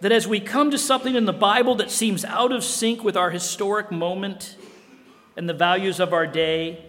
that 0.00 0.12
as 0.12 0.26
we 0.26 0.40
come 0.40 0.70
to 0.70 0.78
something 0.78 1.14
in 1.14 1.26
the 1.26 1.32
Bible 1.32 1.74
that 1.76 1.90
seems 1.90 2.24
out 2.24 2.52
of 2.52 2.64
sync 2.64 3.04
with 3.04 3.16
our 3.16 3.30
historic 3.30 3.90
moment 3.90 4.56
and 5.36 5.48
the 5.48 5.54
values 5.54 6.00
of 6.00 6.12
our 6.12 6.26
day. 6.26 6.84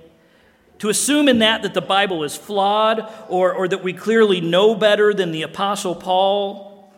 To 0.82 0.90
assume 0.90 1.28
in 1.28 1.38
that 1.40 1.62
that 1.62 1.76
the 1.76 1.82
Bible 1.82 2.24
is 2.24 2.36
flawed 2.36 3.08
or, 3.30 3.54
or 3.54 3.68
that 3.68 3.84
we 3.84 3.94
clearly 3.94 4.42
know 4.42 4.74
better 4.74 5.14
than 5.14 5.32
the 5.32 5.44
Apostle 5.44 5.94
Paul 5.94 6.92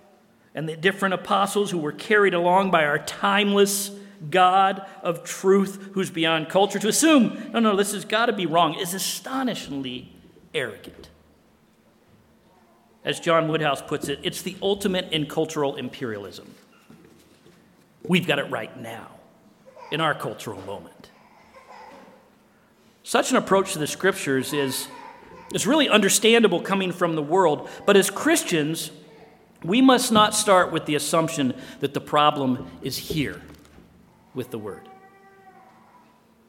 and 0.55 0.69
the 0.69 0.77
different 0.77 1.15
apostles 1.15 1.69
who 1.69 1.79
were 1.79 1.91
carried 1.91 2.33
along 2.33 2.71
by 2.71 2.85
our 2.85 2.97
timeless 2.97 3.91
God 4.29 4.85
of 5.01 5.25
truth 5.25 5.89
who's 5.95 6.09
beyond 6.09 6.47
culture, 6.47 6.79
to 6.79 6.87
assume, 6.87 7.49
no, 7.51 7.59
no, 7.59 7.75
this 7.75 7.91
has 7.91 8.05
got 8.05 8.27
to 8.27 8.33
be 8.33 8.45
wrong, 8.45 8.79
is 8.79 8.93
astonishingly 8.93 10.13
arrogant. 10.53 11.09
As 13.03 13.19
John 13.19 13.49
Woodhouse 13.49 13.81
puts 13.81 14.07
it, 14.07 14.21
it's 14.23 14.43
the 14.43 14.55
ultimate 14.61 15.11
in 15.11 15.25
cultural 15.25 15.75
imperialism. 15.75 16.55
We've 18.07 18.25
got 18.25 18.39
it 18.39 18.49
right 18.49 18.79
now 18.79 19.09
in 19.91 19.99
our 19.99 20.13
cultural 20.13 20.61
moment. 20.61 21.09
Such 23.03 23.31
an 23.31 23.37
approach 23.37 23.73
to 23.73 23.79
the 23.79 23.87
scriptures 23.87 24.53
is, 24.53 24.87
is 25.53 25.67
really 25.67 25.89
understandable 25.89 26.61
coming 26.61 26.93
from 26.93 27.15
the 27.15 27.21
world, 27.21 27.69
but 27.85 27.97
as 27.97 28.09
Christians, 28.09 28.91
we 29.61 29.81
must 29.81 30.11
not 30.11 30.33
start 30.33 30.71
with 30.71 30.85
the 30.85 30.95
assumption 30.95 31.53
that 31.81 31.93
the 31.93 32.01
problem 32.01 32.69
is 32.81 32.97
here 32.97 33.41
with 34.33 34.51
the 34.51 34.57
word. 34.57 34.87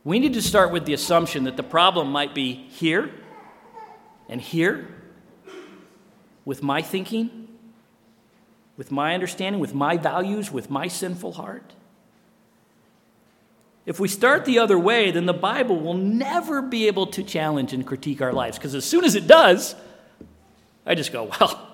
We 0.05 0.19
need 0.19 0.35
to 0.35 0.43
start 0.43 0.71
with 0.71 0.85
the 0.85 0.93
assumption 0.93 1.45
that 1.45 1.57
the 1.57 1.63
problem 1.63 2.11
might 2.13 2.35
be 2.35 2.53
here 2.53 3.11
and 4.29 4.41
here 4.41 4.89
with 6.45 6.63
my 6.63 6.83
thinking, 6.83 7.49
with 8.77 8.91
my 8.91 9.15
understanding, 9.15 9.61
with 9.61 9.75
my 9.75 9.97
values, 9.97 10.53
with 10.53 10.71
my 10.71 10.89
sinful 10.89 11.33
heart. 11.33 11.74
If 13.87 14.01
we 14.01 14.09
start 14.09 14.47
the 14.47 14.59
other 14.59 14.79
way, 14.79 15.11
then 15.11 15.27
the 15.27 15.35
Bible 15.35 15.79
will 15.79 15.95
never 15.95 16.63
be 16.63 16.87
able 16.87 17.07
to 17.09 17.23
challenge 17.23 17.73
and 17.73 17.87
critique 17.87 18.23
our 18.23 18.33
lives. 18.33 18.57
Because 18.57 18.75
as 18.75 18.85
soon 18.85 19.05
as 19.05 19.15
it 19.15 19.27
does, 19.27 19.75
I 20.87 20.95
just 20.95 21.13
go, 21.13 21.25
well, 21.41 21.69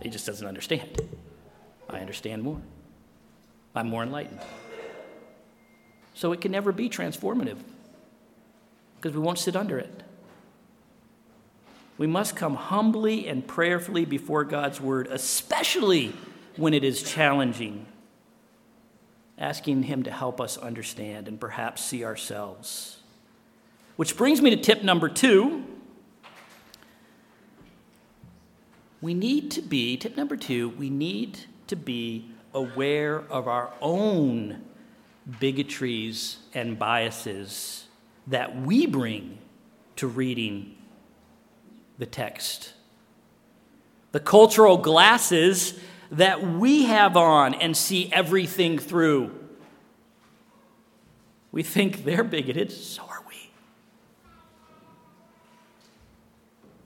he 0.00 0.08
just 0.08 0.26
doesn't 0.26 0.46
understand. 0.46 1.00
I 1.90 1.98
understand 1.98 2.42
more. 2.42 2.60
I'm 3.74 3.88
more 3.88 4.02
enlightened. 4.02 4.40
So 6.14 6.32
it 6.32 6.40
can 6.40 6.52
never 6.52 6.72
be 6.72 6.88
transformative 6.88 7.58
because 8.96 9.14
we 9.14 9.20
won't 9.20 9.38
sit 9.38 9.56
under 9.56 9.78
it. 9.78 10.02
We 11.98 12.06
must 12.06 12.36
come 12.36 12.54
humbly 12.54 13.26
and 13.28 13.46
prayerfully 13.46 14.04
before 14.04 14.44
God's 14.44 14.80
word, 14.80 15.08
especially 15.08 16.12
when 16.56 16.74
it 16.74 16.84
is 16.84 17.02
challenging 17.02 17.86
asking 19.42 19.82
Him 19.82 20.04
to 20.04 20.10
help 20.10 20.40
us 20.40 20.56
understand 20.56 21.26
and 21.26 21.38
perhaps 21.38 21.84
see 21.84 22.04
ourselves. 22.04 22.98
Which 23.96 24.16
brings 24.16 24.40
me 24.40 24.50
to 24.50 24.56
tip 24.56 24.84
number 24.84 25.08
two. 25.08 25.64
We 29.00 29.14
need 29.14 29.50
to 29.50 29.60
be, 29.60 29.96
tip 29.96 30.16
number 30.16 30.36
two, 30.36 30.68
we 30.70 30.88
need 30.88 31.40
to 31.66 31.74
be 31.74 32.30
aware 32.54 33.18
of 33.18 33.48
our 33.48 33.72
own 33.80 34.62
bigotries 35.40 36.36
and 36.54 36.78
biases 36.78 37.86
that 38.28 38.62
we 38.62 38.86
bring 38.86 39.38
to 39.96 40.06
reading 40.06 40.76
the 41.98 42.06
text. 42.06 42.74
The 44.12 44.20
cultural 44.20 44.76
glasses 44.76 45.78
that 46.12 46.46
we 46.46 46.84
have 46.84 47.16
on 47.16 47.54
and 47.54 47.74
see 47.74 48.12
everything 48.12 48.78
through. 48.78 49.30
We 51.50 51.62
think 51.62 52.04
they're 52.04 52.24
bigoted, 52.24 52.70
so 52.70 53.02
are 53.02 53.22
we. 53.28 53.50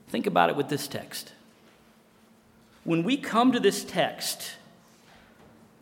Think 0.07 0.27
about 0.27 0.49
it 0.49 0.55
with 0.55 0.69
this 0.69 0.87
text. 0.87 1.33
When 2.85 3.03
we 3.03 3.17
come 3.17 3.51
to 3.51 3.59
this 3.59 3.83
text, 3.83 4.53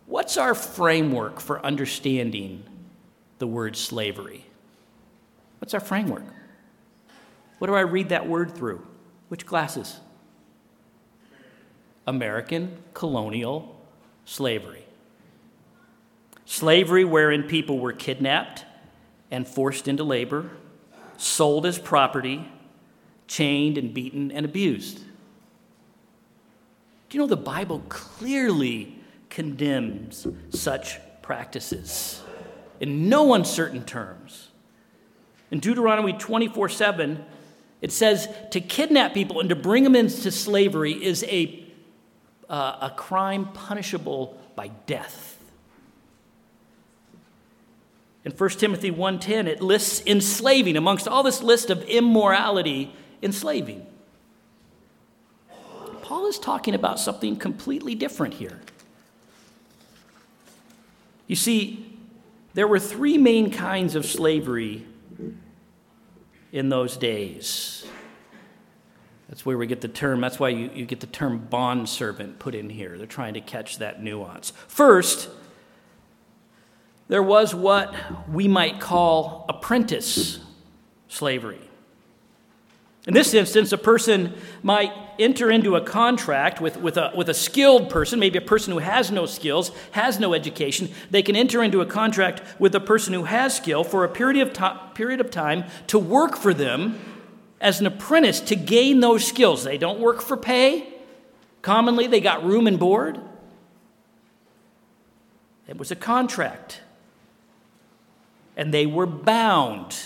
what's 0.08 0.38
our 0.38 0.56
framework 0.56 1.40
for 1.40 1.64
understanding 1.64 2.64
the 3.38 3.46
word 3.46 3.78
slavery? 3.78 4.44
What's 5.60 5.75
our 5.75 5.80
framework? 5.80 6.25
What 7.60 7.68
do 7.68 7.75
I 7.75 7.82
read 7.82 8.10
that 8.10 8.28
word 8.28 8.56
through? 8.56 8.86
Which 9.30 9.46
glasses? 9.46 10.00
American 12.07 12.77
colonial 12.93 13.75
slavery. 14.25 14.85
Slavery 16.45 17.03
wherein 17.03 17.43
people 17.43 17.79
were 17.79 17.93
kidnapped 17.93 18.65
and 19.31 19.47
forced 19.47 19.88
into 19.88 20.03
labor, 20.03 20.51
sold 21.17 21.65
as 21.65 21.79
property, 21.79 22.47
chained 23.27 23.77
and 23.77 23.93
beaten 23.93 24.31
and 24.31 24.45
abused. 24.45 25.00
Do 27.09 27.17
you 27.17 27.19
know 27.19 27.27
the 27.27 27.38
Bible 27.38 27.83
clearly 27.89 28.95
condemns 29.29 30.27
such 30.50 31.00
practices 31.21 32.21
in 32.79 33.09
no 33.09 33.33
uncertain 33.33 33.83
terms? 33.83 34.50
In 35.50 35.59
Deuteronomy 35.59 36.13
24 36.13 36.69
7, 36.69 37.25
it 37.81 37.91
says 37.91 38.27
to 38.51 38.62
kidnap 38.62 39.13
people 39.13 39.39
and 39.39 39.50
to 39.50 39.55
bring 39.55 39.83
them 39.83 39.95
into 39.95 40.31
slavery 40.31 40.91
is 40.91 41.24
a 41.24 41.64
uh, 42.50 42.78
a 42.82 42.94
crime 42.96 43.50
punishable 43.54 44.40
by 44.56 44.70
death. 44.86 45.38
In 48.24 48.32
1 48.32 48.50
Timothy 48.52 48.92
1:10 48.92 49.48
it 49.48 49.62
lists 49.62 50.02
enslaving 50.06 50.75
amongst 50.78 51.08
all 51.08 51.24
this 51.24 51.44
list 51.44 51.70
of 51.70 51.84
immorality, 51.84 52.94
enslaving. 53.22 53.86
Paul 56.02 56.28
is 56.28 56.38
talking 56.38 56.75
about 56.75 57.00
something 57.00 57.36
completely 57.36 57.96
different 57.96 58.36
here. 58.36 58.62
You 61.28 61.36
see, 61.36 61.98
there 62.54 62.68
were 62.68 62.80
three 62.80 63.18
main 63.18 63.52
kinds 63.52 63.96
of 63.96 64.06
slavery 64.06 64.86
in 66.52 66.70
those 66.70 66.96
days. 66.96 67.86
That's 69.29 69.46
where 69.46 69.58
we 69.58 69.65
get 69.65 69.82
the 69.82 69.88
term, 69.88 70.22
that's 70.22 70.39
why 70.39 70.50
you, 70.50 70.70
you 70.74 70.86
get 70.86 71.00
the 71.00 71.08
term 71.08 71.39
bond 71.39 71.89
servant 71.89 72.38
put 72.39 72.53
in 72.53 72.70
here. 72.70 72.98
They're 72.98 73.08
trying 73.08 73.34
to 73.34 73.41
catch 73.41 73.79
that 73.79 74.01
nuance. 74.01 74.51
First, 74.67 75.29
there 77.08 77.24
was 77.24 77.53
what 77.53 77.94
we 78.29 78.48
might 78.48 78.79
call 78.79 79.46
apprentice 79.50 80.39
slavery. 81.08 81.60
In 83.08 83.13
this 83.13 83.36
instance, 83.36 83.72
a 83.72 83.77
person 83.77 84.34
might 84.63 84.91
enter 85.20 85.51
into 85.51 85.75
a 85.75 85.82
contract 85.82 86.60
with, 86.60 86.77
with, 86.77 86.98
a, 86.98 87.12
with 87.15 87.29
a 87.29 87.36
skilled 87.36 87.89
person, 87.89 88.20
maybe 88.20 88.39
a 88.39 88.41
person 88.41 88.74
who 88.74 88.79
has 88.79 89.12
no 89.12 89.27
skills, 89.27 89.72
has 89.91 90.20
no 90.20 90.34
education. 90.34 90.89
They 91.12 91.22
can 91.22 91.36
enter 91.36 91.63
into 91.63 91.82
a 91.82 91.86
contract 91.86 92.41
with 92.60 92.74
a 92.74 92.79
person 92.79 93.13
who 93.13 93.25
has 93.25 93.55
skill 93.55 93.84
for 93.84 94.03
a 94.03 94.10
period 94.10 94.48
of, 94.48 94.53
to, 94.53 94.82
period 94.96 95.22
of 95.22 95.29
time 95.29 95.65
to 95.88 96.00
work 96.00 96.36
for 96.36 96.53
them 96.53 97.00
as 97.62 97.79
an 97.79 97.88
apprentice 97.88 98.39
to 98.41 98.55
gain 98.55 99.00
those 99.00 99.25
skills. 99.25 99.63
They 99.63 99.77
don't 99.77 100.00
work 100.00 100.21
for 100.21 100.38
pay. 100.38 100.93
Commonly, 101.62 102.07
they 102.07 102.21
got 102.21 102.43
room 102.43 102.67
and 102.67 102.77
board. 102.77 103.19
It 105.67 105.77
was 105.77 105.91
a 105.91 105.95
contract. 105.95 106.81
And 108.55 108.74
they 108.74 108.85
were 108.85 109.07
bound 109.07 109.97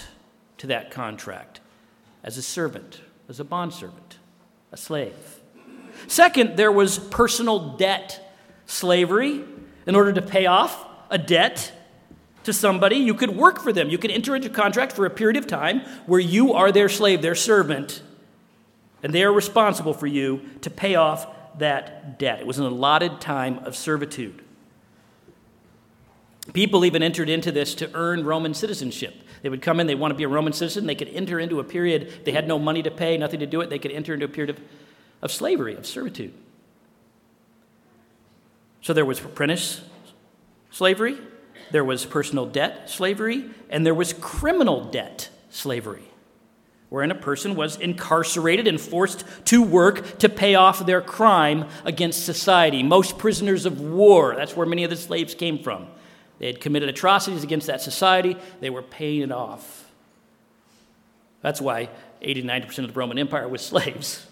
to 0.57 0.67
that 0.67 0.91
contract 0.91 1.59
as 2.23 2.37
a 2.37 2.41
servant, 2.41 3.01
as 3.27 3.39
a 3.39 3.43
bondservant, 3.43 4.17
a 4.71 4.77
slave. 4.77 5.39
Second, 6.07 6.57
there 6.57 6.71
was 6.71 6.97
personal 6.97 7.77
debt 7.77 8.33
slavery. 8.65 9.43
In 9.85 9.95
order 9.95 10.13
to 10.13 10.21
pay 10.21 10.45
off 10.45 10.85
a 11.09 11.17
debt 11.17 11.71
to 12.43 12.53
somebody, 12.53 12.97
you 12.97 13.13
could 13.13 13.35
work 13.35 13.59
for 13.59 13.73
them. 13.73 13.89
You 13.89 13.97
could 13.97 14.11
enter 14.11 14.35
into 14.35 14.49
a 14.49 14.53
contract 14.53 14.93
for 14.93 15.05
a 15.05 15.09
period 15.09 15.37
of 15.37 15.47
time 15.47 15.81
where 16.05 16.19
you 16.19 16.53
are 16.53 16.71
their 16.71 16.89
slave, 16.89 17.21
their 17.21 17.35
servant, 17.35 18.01
and 19.03 19.13
they 19.13 19.23
are 19.23 19.31
responsible 19.31 19.93
for 19.93 20.07
you 20.07 20.41
to 20.61 20.69
pay 20.69 20.95
off 20.95 21.27
that 21.59 22.19
debt. 22.19 22.39
It 22.39 22.47
was 22.47 22.59
an 22.59 22.65
allotted 22.65 23.21
time 23.21 23.59
of 23.59 23.75
servitude. 23.75 24.43
People 26.53 26.85
even 26.85 27.03
entered 27.03 27.29
into 27.29 27.51
this 27.51 27.75
to 27.75 27.89
earn 27.93 28.25
Roman 28.25 28.53
citizenship. 28.53 29.13
They 29.41 29.49
would 29.49 29.61
come 29.61 29.79
in, 29.79 29.87
they 29.87 29.95
want 29.95 30.11
to 30.11 30.15
be 30.15 30.23
a 30.23 30.29
Roman 30.29 30.53
citizen, 30.53 30.85
they 30.85 30.95
could 30.95 31.09
enter 31.09 31.39
into 31.39 31.59
a 31.59 31.63
period, 31.63 32.25
they 32.25 32.31
had 32.31 32.47
no 32.47 32.59
money 32.59 32.81
to 32.83 32.91
pay, 32.91 33.17
nothing 33.17 33.39
to 33.39 33.45
do 33.45 33.61
it, 33.61 33.69
they 33.69 33.79
could 33.79 33.91
enter 33.91 34.13
into 34.13 34.25
a 34.25 34.29
period 34.29 34.49
of, 34.49 34.61
of 35.21 35.31
slavery, 35.31 35.75
of 35.75 35.85
servitude. 35.85 36.33
So 38.81 38.93
there 38.93 39.05
was 39.05 39.23
apprentice 39.23 39.81
slavery, 40.71 41.17
there 41.71 41.83
was 41.83 42.05
personal 42.05 42.45
debt 42.45 42.89
slavery, 42.89 43.49
and 43.69 43.85
there 43.85 43.93
was 43.93 44.13
criminal 44.13 44.85
debt 44.85 45.29
slavery, 45.49 46.03
wherein 46.89 47.11
a 47.11 47.15
person 47.15 47.55
was 47.55 47.77
incarcerated 47.77 48.67
and 48.67 48.79
forced 48.79 49.23
to 49.45 49.61
work 49.61 50.19
to 50.19 50.29
pay 50.29 50.55
off 50.55 50.85
their 50.85 51.01
crime 51.01 51.65
against 51.85 52.25
society. 52.25 52.83
Most 52.83 53.17
prisoners 53.17 53.65
of 53.65 53.81
war, 53.81 54.35
that's 54.35 54.55
where 54.55 54.65
many 54.65 54.83
of 54.83 54.89
the 54.89 54.95
slaves 54.95 55.35
came 55.35 55.59
from. 55.59 55.87
They 56.39 56.47
had 56.47 56.61
committed 56.61 56.89
atrocities 56.89 57.43
against 57.43 57.67
that 57.67 57.81
society, 57.81 58.37
they 58.61 58.69
were 58.69 58.81
paying 58.81 59.21
it 59.21 59.31
off. 59.31 59.91
That's 61.41 61.61
why 61.61 61.89
80 62.21 62.43
90% 62.43 62.79
of 62.79 62.93
the 62.93 62.99
Roman 62.99 63.17
Empire 63.17 63.47
was 63.47 63.61
slaves. 63.65 64.25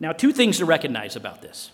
Now, 0.00 0.12
two 0.12 0.32
things 0.32 0.58
to 0.58 0.64
recognize 0.64 1.16
about 1.16 1.40
this. 1.40 1.70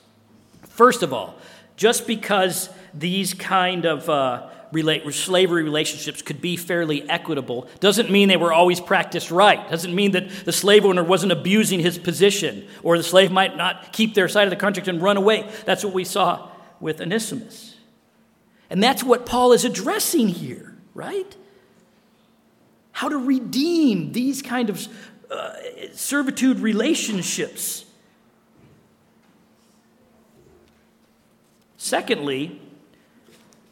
First 0.68 1.02
of 1.02 1.12
all, 1.12 1.36
just 1.80 2.06
because 2.06 2.68
these 2.92 3.32
kind 3.32 3.86
of 3.86 4.06
uh, 4.10 4.46
relate, 4.70 5.02
slavery 5.14 5.62
relationships 5.62 6.20
could 6.20 6.38
be 6.38 6.54
fairly 6.54 7.08
equitable 7.08 7.66
doesn't 7.80 8.10
mean 8.10 8.28
they 8.28 8.36
were 8.36 8.52
always 8.52 8.78
practiced 8.78 9.30
right. 9.30 9.66
Doesn't 9.70 9.94
mean 9.94 10.10
that 10.10 10.28
the 10.44 10.52
slave 10.52 10.84
owner 10.84 11.02
wasn't 11.02 11.32
abusing 11.32 11.80
his 11.80 11.96
position 11.96 12.68
or 12.82 12.98
the 12.98 13.02
slave 13.02 13.32
might 13.32 13.56
not 13.56 13.94
keep 13.94 14.12
their 14.12 14.28
side 14.28 14.44
of 14.44 14.50
the 14.50 14.56
contract 14.56 14.88
and 14.88 15.00
run 15.00 15.16
away. 15.16 15.50
That's 15.64 15.82
what 15.82 15.94
we 15.94 16.04
saw 16.04 16.50
with 16.80 17.00
Onesimus. 17.00 17.76
And 18.68 18.82
that's 18.82 19.02
what 19.02 19.24
Paul 19.24 19.54
is 19.54 19.64
addressing 19.64 20.28
here, 20.28 20.76
right? 20.92 21.34
How 22.92 23.08
to 23.08 23.16
redeem 23.16 24.12
these 24.12 24.42
kind 24.42 24.68
of 24.68 24.86
uh, 25.30 25.54
servitude 25.94 26.58
relationships. 26.58 27.86
Secondly, 31.90 32.62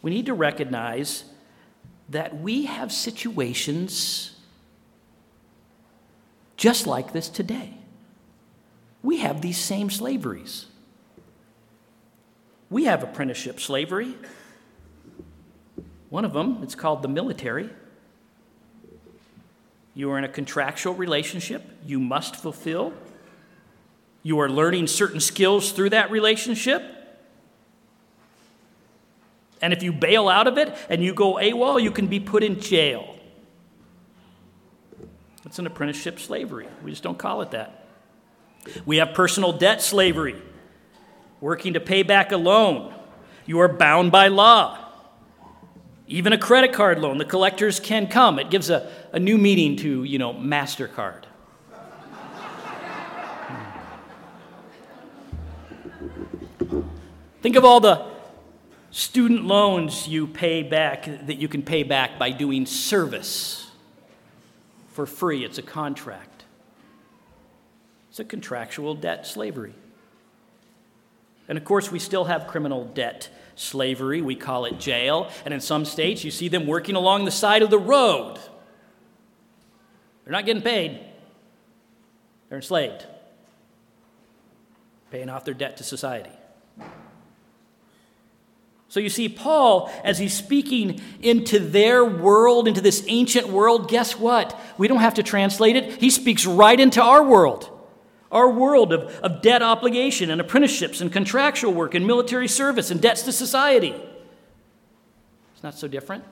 we 0.03 0.11
need 0.11 0.27
to 0.27 0.35
recognize 0.35 1.23
that 2.09 2.41
we 2.41 2.65
have 2.65 2.91
situations 2.91 4.35
just 6.57 6.85
like 6.85 7.13
this 7.13 7.29
today. 7.29 7.75
We 9.05 9.19
have 9.19 9.41
these 9.41 9.57
same 9.57 9.89
slaveries. 9.89 10.67
We 12.71 12.87
have 12.87 13.05
apprenticeship 13.05 13.61
slavery. 13.61 14.17
One 16.11 16.25
of 16.25 16.33
them, 16.33 16.59
it's 16.65 16.75
called 16.75 17.03
the 17.03 17.09
military. 17.09 17.71
You 19.95 20.11
are 20.11 20.19
in 20.19 20.25
a 20.25 20.29
contractual 20.29 20.95
relationship, 20.95 21.63
you 21.87 22.01
must 22.01 22.35
fulfill. 22.35 22.95
You 24.25 24.41
are 24.41 24.49
learning 24.49 24.89
certain 24.89 25.21
skills 25.21 25.71
through 25.71 25.91
that 25.91 26.11
relationship. 26.11 26.98
And 29.61 29.73
if 29.73 29.83
you 29.83 29.93
bail 29.93 30.29
out 30.29 30.47
of 30.47 30.59
it 30.59 30.75
and 30.89 31.03
you 31.03 31.13
go 31.15 31.35
AWOL, 31.35 31.83
you 31.83 31.91
can 31.91 32.07
be 32.07 32.21
put 32.21 32.43
in 32.43 32.61
jail. 32.61 33.17
It's 35.45 35.59
an 35.59 35.67
apprenticeship 35.67 36.21
slavery. 36.21 36.69
We 36.85 36.91
just 36.91 37.03
don't 37.03 37.19
call 37.19 37.43
it 37.43 37.53
that. 37.53 37.87
We 38.85 38.99
have 38.99 39.15
personal 39.15 39.53
debt 39.53 39.81
slavery, 39.81 40.37
working 41.41 41.73
to 41.73 41.81
pay 41.81 42.03
back 42.03 42.33
a 42.33 42.37
loan. 42.37 42.95
You 43.47 43.61
are 43.61 43.69
bound 43.69 44.13
by 44.13 44.29
law. 44.29 44.79
Even 46.07 46.33
a 46.33 46.39
credit 46.39 46.73
card 46.73 46.99
loan, 46.99 47.19
the 47.19 47.25
collectors 47.25 47.81
can 47.81 48.09
come. 48.09 48.39
It 48.39 48.51
gives 48.51 48.71
a, 48.71 48.91
a 49.13 49.19
new 49.19 49.39
meaning 49.39 49.77
to, 49.77 50.05
you 50.05 50.19
know, 50.19 50.33
MasterCard. 50.35 51.25
Hmm. 56.59 56.81
Think 57.43 57.57
of 57.57 57.65
all 57.65 57.81
the 57.81 58.08
student 58.99 59.45
loans 59.45 60.09
you 60.09 60.27
pay 60.27 60.65
back 60.65 61.05
that 61.05 61.37
you 61.37 61.47
can 61.47 61.63
pay 61.63 61.85
back 61.85 62.19
by 62.19 62.33
doing 62.33 62.67
service 62.67 63.71
for 64.89 65.07
free. 65.07 65.45
It's 65.45 65.59
a 65.59 65.63
contract, 65.63 66.45
it's 68.11 68.19
a 68.19 68.25
contractual 68.25 68.97
debt 68.97 69.25
slavery. 69.25 69.75
And 71.47 71.57
of 71.57 71.65
course, 71.65 71.93
we 71.93 72.01
still 72.01 72.25
have 72.25 72.49
criminal 72.49 72.87
debt 72.87 73.31
slavery. 73.55 74.21
We 74.21 74.35
call 74.35 74.65
it 74.65 74.79
jail. 74.81 75.31
And 75.45 75.55
in 75.55 75.61
some 75.61 75.85
states, 75.85 76.25
you 76.25 76.31
see 76.31 76.49
them 76.49 76.67
working 76.67 76.95
along 76.95 77.25
the 77.25 77.31
side 77.31 77.63
of 77.63 77.71
the 77.71 77.79
road. 77.79 78.39
They're 80.25 80.33
not 80.33 80.45
getting 80.45 80.63
paid, 80.63 81.01
they're 82.49 82.59
enslaved, 82.59 83.07
paying 85.13 85.31
off 85.31 85.45
their 85.45 85.55
debt 85.55 85.77
to 85.77 85.85
society. 85.85 86.38
So 88.89 89.01
you 89.01 89.11
see, 89.11 89.29
Paul, 89.29 89.93
as 90.03 90.19
he's 90.19 90.33
speaking 90.33 91.01
into 91.21 91.59
their 91.59 92.05
world, 92.05 92.67
into 92.67 92.81
this 92.81 93.05
ancient 93.07 93.49
world, 93.49 93.89
guess 93.89 94.19
what? 94.19 94.59
We 94.79 94.89
don't 94.89 95.01
have 95.01 95.15
to 95.15 95.23
translate 95.23 95.77
it. 95.77 96.01
He 96.01 96.09
speaks 96.09 96.47
right 96.47 96.79
into 96.79 97.03
our 97.03 97.23
world. 97.23 97.71
Our 98.33 98.51
world 98.51 98.93
of, 98.93 99.11
of 99.21 99.43
debt 99.43 99.63
obligation 99.63 100.31
and 100.31 100.41
apprenticeships 100.41 101.01
and 101.03 101.13
contractual 101.13 101.73
work 101.73 101.95
and 101.95 102.07
military 102.07 102.49
service 102.49 102.91
and 102.91 103.01
debts 103.01 103.23
to 103.23 103.33
society. 103.33 103.95
It's 105.55 105.63
not 105.63 105.75
so 105.75 105.89
different. 105.89 106.25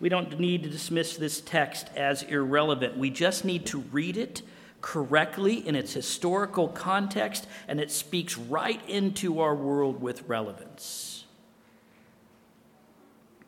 We 0.00 0.08
don't 0.08 0.38
need 0.38 0.62
to 0.64 0.68
dismiss 0.68 1.16
this 1.16 1.40
text 1.40 1.88
as 1.96 2.22
irrelevant. 2.24 2.96
We 2.96 3.10
just 3.10 3.44
need 3.44 3.66
to 3.66 3.78
read 3.78 4.16
it 4.16 4.42
correctly 4.80 5.66
in 5.66 5.74
its 5.74 5.92
historical 5.92 6.68
context, 6.68 7.46
and 7.66 7.80
it 7.80 7.90
speaks 7.90 8.38
right 8.38 8.80
into 8.88 9.40
our 9.40 9.54
world 9.54 10.00
with 10.00 10.22
relevance. 10.28 11.24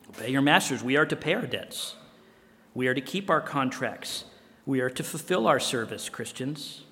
Obey 0.09 0.29
your 0.29 0.41
masters. 0.41 0.83
We 0.83 0.97
are 0.97 1.05
to 1.05 1.15
pay 1.15 1.33
our 1.33 1.47
debts, 1.47 1.95
we 2.73 2.87
are 2.87 2.93
to 2.93 3.01
keep 3.01 3.29
our 3.29 3.41
contracts, 3.41 4.25
we 4.65 4.81
are 4.81 4.89
to 4.89 5.03
fulfill 5.03 5.47
our 5.47 5.59
service, 5.59 6.09
Christians. 6.09 6.83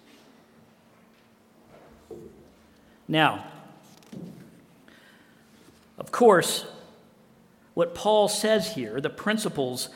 Now, 3.07 3.45
of 5.97 6.11
course, 6.11 6.65
what 7.73 7.95
Paul 7.95 8.27
says 8.27 8.73
here, 8.73 9.01
the 9.01 9.09
principles 9.09 9.89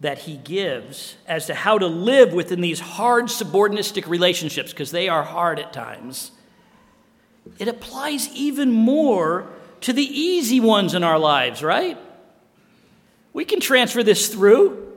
that 0.00 0.18
he 0.18 0.36
gives 0.36 1.16
as 1.26 1.46
to 1.46 1.54
how 1.54 1.78
to 1.78 1.86
live 1.86 2.32
within 2.32 2.60
these 2.60 2.80
hard 2.80 3.26
subordinistic 3.26 4.06
relationships, 4.08 4.70
because 4.72 4.90
they 4.90 5.08
are 5.08 5.22
hard 5.22 5.58
at 5.58 5.72
times, 5.72 6.32
it 7.58 7.68
applies 7.68 8.28
even 8.34 8.70
more 8.70 9.46
to 9.80 9.92
the 9.92 10.02
easy 10.02 10.60
ones 10.60 10.94
in 10.94 11.04
our 11.04 11.18
lives, 11.18 11.62
right? 11.62 11.98
We 13.32 13.44
can 13.44 13.60
transfer 13.60 14.02
this 14.02 14.28
through 14.28 14.92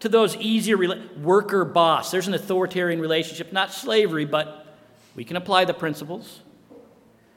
to 0.00 0.08
those 0.08 0.36
easier 0.36 0.76
worker 1.20 1.64
boss. 1.64 2.10
There's 2.10 2.28
an 2.28 2.34
authoritarian 2.34 3.00
relationship, 3.00 3.52
not 3.52 3.72
slavery, 3.72 4.26
but 4.26 4.66
we 5.14 5.24
can 5.24 5.36
apply 5.36 5.64
the 5.64 5.74
principles. 5.74 6.40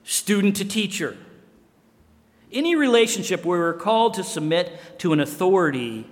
Student 0.04 0.58
to 0.58 0.66
teacher. 0.66 1.18
Any 2.52 2.76
relationship 2.76 3.46
where 3.46 3.60
we're 3.60 3.74
called 3.74 4.16
to 4.16 4.24
submit 4.24 5.00
to 5.00 5.14
an 5.14 5.20
authority 5.20 6.06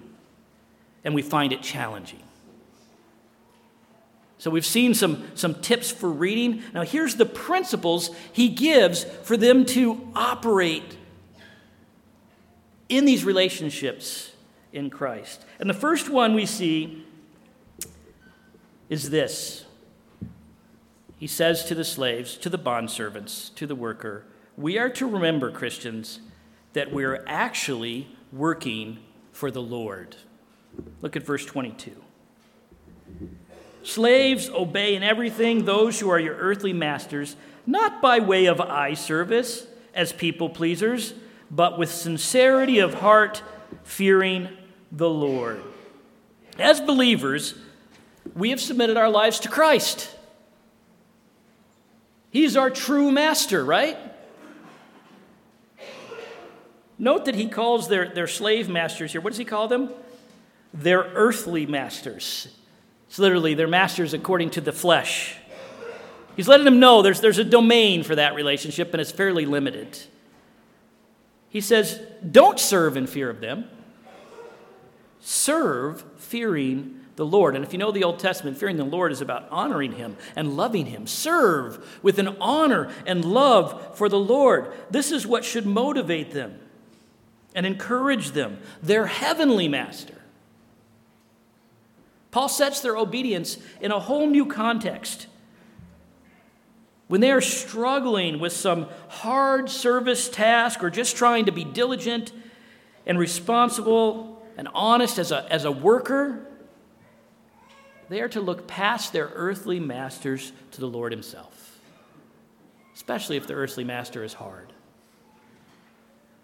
and 1.07 1.15
we 1.15 1.21
find 1.21 1.53
it 1.53 1.61
challenging. 1.61 2.21
So 4.39 4.51
we've 4.51 4.65
seen 4.65 4.93
some, 4.93 5.23
some 5.35 5.55
tips 5.55 5.89
for 5.89 6.09
reading. 6.09 6.63
Now, 6.73 6.81
here's 6.81 7.15
the 7.15 7.25
principles 7.25 8.13
he 8.33 8.49
gives 8.49 9.05
for 9.05 9.37
them 9.37 9.65
to 9.67 10.05
operate 10.13 10.97
in 12.89 13.05
these 13.05 13.23
relationships 13.23 14.33
in 14.73 14.89
Christ. 14.89 15.45
And 15.61 15.69
the 15.69 15.73
first 15.73 16.09
one 16.09 16.33
we 16.33 16.45
see 16.45 17.05
is 18.89 19.09
this 19.09 19.63
He 21.15 21.27
says 21.27 21.63
to 21.67 21.75
the 21.75 21.85
slaves, 21.85 22.35
to 22.39 22.49
the 22.49 22.59
bondservants, 22.59 23.55
to 23.55 23.65
the 23.65 23.75
worker, 23.75 24.25
we 24.57 24.77
are 24.77 24.89
to 24.89 25.07
remember, 25.07 25.51
Christians, 25.51 26.19
that 26.73 26.91
we're 26.91 27.23
actually 27.27 28.09
working 28.33 28.99
for 29.31 29.49
the 29.49 29.61
Lord. 29.61 30.17
Look 31.01 31.15
at 31.15 31.23
verse 31.23 31.45
22. 31.45 31.91
Slaves, 33.83 34.49
obey 34.49 34.95
in 34.95 35.03
everything 35.03 35.63
those 35.63 35.99
who 35.99 36.09
are 36.09 36.19
your 36.19 36.35
earthly 36.35 36.73
masters, 36.73 37.35
not 37.65 38.01
by 38.01 38.19
way 38.19 38.45
of 38.47 38.59
eye 38.59 38.93
service 38.93 39.65
as 39.93 40.11
people 40.11 40.49
pleasers, 40.49 41.13
but 41.49 41.77
with 41.77 41.89
sincerity 41.89 42.79
of 42.79 42.95
heart, 42.95 43.41
fearing 43.83 44.49
the 44.91 45.09
Lord. 45.09 45.61
As 46.59 46.81
believers, 46.81 47.55
we 48.35 48.49
have 48.49 48.59
submitted 48.59 48.97
our 48.97 49.09
lives 49.09 49.39
to 49.41 49.49
Christ. 49.49 50.13
He's 52.29 52.57
our 52.57 52.69
true 52.69 53.11
master, 53.11 53.63
right? 53.63 53.97
Note 56.99 57.25
that 57.25 57.35
he 57.35 57.47
calls 57.47 57.87
their, 57.87 58.09
their 58.09 58.27
slave 58.27 58.67
masters 58.67 59.11
here, 59.11 59.21
what 59.21 59.29
does 59.29 59.37
he 59.37 59.45
call 59.45 59.67
them? 59.67 59.91
Their 60.77 61.03
earthly 61.13 61.65
masters. 61.65 62.47
It's 63.07 63.19
literally 63.19 63.53
their 63.53 63.67
masters 63.67 64.13
according 64.13 64.51
to 64.51 64.61
the 64.61 64.71
flesh. 64.71 65.35
He's 66.35 66.47
letting 66.47 66.65
them 66.65 66.79
know 66.79 67.01
there's, 67.01 67.19
there's 67.19 67.39
a 67.39 67.43
domain 67.43 68.03
for 68.03 68.15
that 68.15 68.35
relationship, 68.35 68.93
and 68.93 69.01
it's 69.01 69.11
fairly 69.11 69.45
limited. 69.45 69.97
He 71.49 71.61
says, 71.61 71.99
Don't 72.29 72.59
serve 72.59 72.95
in 72.95 73.07
fear 73.07 73.29
of 73.29 73.41
them, 73.41 73.65
serve 75.19 76.03
fearing 76.17 76.99
the 77.17 77.25
Lord. 77.25 77.55
And 77.55 77.65
if 77.65 77.73
you 77.73 77.79
know 77.79 77.91
the 77.91 78.03
Old 78.03 78.19
Testament, 78.19 78.57
fearing 78.57 78.77
the 78.77 78.85
Lord 78.85 79.11
is 79.11 79.21
about 79.21 79.47
honoring 79.49 79.93
Him 79.93 80.15
and 80.35 80.55
loving 80.55 80.85
Him. 80.85 81.07
Serve 81.07 81.99
with 82.03 82.19
an 82.19 82.37
honor 82.39 82.91
and 83.05 83.25
love 83.25 83.97
for 83.97 84.07
the 84.07 84.19
Lord. 84.19 84.71
This 84.91 85.11
is 85.11 85.25
what 85.25 85.43
should 85.43 85.65
motivate 85.65 86.31
them 86.31 86.59
and 87.55 87.65
encourage 87.65 88.31
them, 88.31 88.59
their 88.83 89.07
heavenly 89.07 89.67
master. 89.67 90.13
Paul 92.37 92.49
sets 92.49 92.81
their 92.81 92.95
obedience 92.95 93.57
in 93.81 93.91
a 93.91 93.99
whole 93.99 94.27
new 94.27 94.45
context. 94.45 95.25
When 97.07 97.19
they 97.19 97.31
are 97.31 97.41
struggling 97.41 98.39
with 98.39 98.53
some 98.53 98.89
hard 99.07 99.71
service 99.71 100.29
task 100.29 100.83
or 100.83 100.91
just 100.91 101.15
trying 101.17 101.45
to 101.45 101.51
be 101.51 101.63
diligent 101.63 102.31
and 103.07 103.17
responsible 103.17 104.39
and 104.55 104.67
honest 104.75 105.17
as 105.17 105.31
a, 105.31 105.51
as 105.51 105.65
a 105.65 105.71
worker, 105.71 106.47
they 108.07 108.21
are 108.21 108.29
to 108.29 108.39
look 108.39 108.67
past 108.67 109.13
their 109.13 109.31
earthly 109.33 109.79
masters 109.79 110.53
to 110.73 110.79
the 110.79 110.87
Lord 110.87 111.11
Himself, 111.11 111.79
especially 112.93 113.37
if 113.37 113.47
the 113.47 113.55
earthly 113.55 113.83
master 113.83 114.23
is 114.23 114.33
hard. 114.33 114.73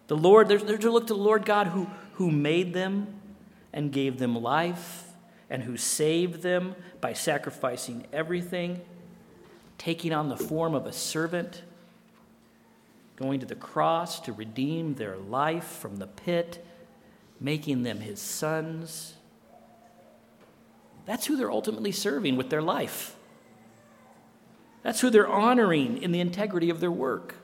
The 0.08 0.17
Lord, 0.17 0.47
they're, 0.47 0.58
they're 0.58 0.79
to 0.79 0.89
look 0.89 1.06
to 1.06 1.13
the 1.13 1.19
Lord 1.19 1.45
God 1.45 1.67
who, 1.67 1.88
who 2.13 2.32
made 2.32 2.73
them 2.73 3.13
and 3.71 3.91
gave 3.91 4.17
them 4.17 4.36
life 4.41 5.12
and 5.54 5.62
who 5.62 5.78
saved 5.78 6.42
them 6.42 6.76
by 7.00 7.13
sacrificing 7.13 8.08
everything, 8.12 8.82
taking 9.78 10.12
on 10.12 10.28
the 10.28 10.36
form 10.36 10.74
of 10.74 10.88
a 10.88 10.92
servant, 10.92 11.62
going 13.18 13.39
to 13.39 13.46
the 13.46 13.54
cross 13.54 14.20
to 14.20 14.34
redeem 14.34 14.96
their 14.96 15.16
life 15.16 15.66
from 15.66 15.98
the 15.98 16.08
pit, 16.08 16.66
making 17.39 17.84
them 17.84 18.00
his 18.00 18.20
sons. 18.20 19.13
That's 21.06 21.28
who 21.28 21.38
they're 21.38 21.52
ultimately 21.52 21.92
serving 21.92 22.36
with 22.36 22.50
their 22.50 22.63
life. 22.63 23.16
That's 24.82 25.02
who 25.02 25.12
they're 25.12 25.28
honoring 25.28 26.02
in 26.02 26.12
the 26.12 26.20
integrity 26.20 26.72
of 26.72 26.80
their 26.80 26.92
work. 26.92 27.36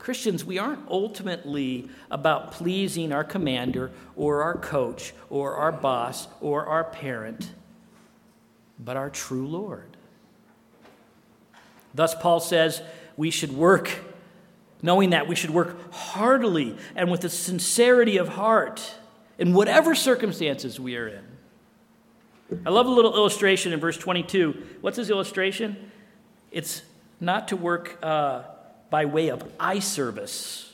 Christians, 0.00 0.46
we 0.46 0.58
aren't 0.58 0.88
ultimately 0.88 1.90
about 2.10 2.52
pleasing 2.52 3.12
our 3.12 3.22
commander 3.22 3.90
or 4.16 4.42
our 4.42 4.56
coach 4.56 5.12
or 5.28 5.56
our 5.56 5.70
boss 5.70 6.26
or 6.40 6.64
our 6.64 6.84
parent, 6.84 7.52
but 8.78 8.96
our 8.96 9.10
true 9.10 9.46
Lord. 9.46 9.98
Thus, 11.94 12.14
Paul 12.14 12.40
says 12.40 12.80
we 13.18 13.30
should 13.30 13.52
work, 13.52 13.90
knowing 14.80 15.10
that 15.10 15.28
we 15.28 15.34
should 15.34 15.50
work 15.50 15.92
heartily 15.92 16.78
and 16.96 17.10
with 17.10 17.22
a 17.24 17.28
sincerity 17.28 18.16
of 18.16 18.28
heart 18.28 18.94
in 19.38 19.52
whatever 19.52 19.94
circumstances 19.94 20.80
we 20.80 20.96
are 20.96 21.08
in. 21.08 21.24
I 22.64 22.70
love 22.70 22.86
a 22.86 22.90
little 22.90 23.14
illustration 23.14 23.74
in 23.74 23.80
verse 23.80 23.98
22. 23.98 24.78
What's 24.80 24.96
his 24.96 25.10
illustration? 25.10 25.90
It's 26.50 26.80
not 27.20 27.48
to 27.48 27.56
work. 27.56 27.98
Uh, 28.02 28.44
by 28.90 29.04
way 29.04 29.28
of 29.28 29.42
eye 29.58 29.78
service, 29.78 30.72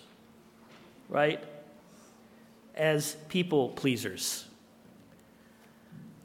right? 1.09 1.43
As 2.75 3.17
people 3.29 3.69
pleasers. 3.71 4.47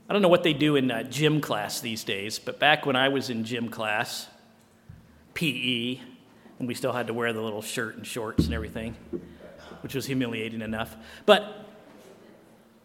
I 0.09 0.13
don't 0.13 0.21
know 0.21 0.27
what 0.27 0.43
they 0.43 0.53
do 0.53 0.75
in 0.75 0.91
uh, 0.91 1.03
gym 1.03 1.39
class 1.39 1.79
these 1.79 2.03
days, 2.03 2.39
but 2.39 2.59
back 2.59 2.85
when 2.85 2.95
I 2.95 3.09
was 3.09 3.29
in 3.29 3.43
gym 3.45 3.69
class, 3.69 4.27
PE, 5.33 5.99
and 6.59 6.67
we 6.67 6.73
still 6.73 6.91
had 6.91 7.07
to 7.07 7.13
wear 7.13 7.31
the 7.31 7.41
little 7.41 7.61
shirt 7.61 7.95
and 7.95 8.05
shorts 8.05 8.45
and 8.45 8.53
everything, 8.53 8.95
which 9.81 9.95
was 9.95 10.05
humiliating 10.05 10.61
enough. 10.61 10.95
But 11.25 11.70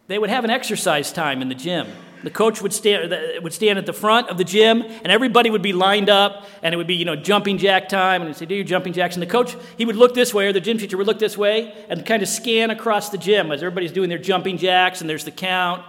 they 0.07 0.17
would 0.17 0.29
have 0.29 0.43
an 0.43 0.49
exercise 0.49 1.11
time 1.11 1.41
in 1.41 1.49
the 1.49 1.55
gym. 1.55 1.87
The 2.23 2.31
coach 2.31 2.61
would 2.61 2.73
stand, 2.73 3.43
would 3.43 3.53
stand 3.53 3.77
at 3.77 3.85
the 3.85 3.93
front 3.93 4.29
of 4.29 4.37
the 4.37 4.43
gym, 4.43 4.81
and 4.81 5.07
everybody 5.07 5.49
would 5.49 5.61
be 5.61 5.71
lined 5.73 6.09
up, 6.09 6.47
and 6.63 6.73
it 6.73 6.77
would 6.77 6.87
be, 6.87 6.95
you 6.95 7.05
know, 7.05 7.15
jumping 7.15 7.59
jack 7.59 7.89
time, 7.89 8.21
and 8.21 8.29
he'd 8.29 8.37
say, 8.37 8.45
do 8.45 8.55
your 8.55 8.63
jumping 8.63 8.93
jacks. 8.93 9.15
And 9.15 9.21
the 9.21 9.27
coach, 9.27 9.55
he 9.77 9.85
would 9.85 9.95
look 9.95 10.15
this 10.15 10.33
way, 10.33 10.47
or 10.47 10.53
the 10.53 10.59
gym 10.59 10.79
teacher 10.79 10.97
would 10.97 11.05
look 11.05 11.19
this 11.19 11.37
way, 11.37 11.73
and 11.89 12.03
kind 12.05 12.23
of 12.23 12.27
scan 12.27 12.71
across 12.71 13.09
the 13.09 13.19
gym 13.19 13.51
as 13.51 13.61
everybody's 13.61 13.91
doing 13.91 14.09
their 14.09 14.17
jumping 14.17 14.57
jacks, 14.57 15.01
and 15.01 15.09
there's 15.09 15.25
the 15.25 15.31
count. 15.31 15.83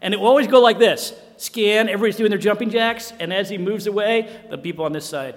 And 0.00 0.14
it 0.14 0.20
will 0.20 0.28
always 0.28 0.46
go 0.46 0.60
like 0.60 0.78
this 0.78 1.14
scan, 1.36 1.88
everybody's 1.88 2.16
doing 2.16 2.30
their 2.30 2.38
jumping 2.38 2.70
jacks, 2.70 3.12
and 3.18 3.32
as 3.32 3.48
he 3.48 3.58
moves 3.58 3.88
away, 3.88 4.40
the 4.50 4.58
people 4.58 4.84
on 4.84 4.92
this 4.92 5.04
side. 5.04 5.34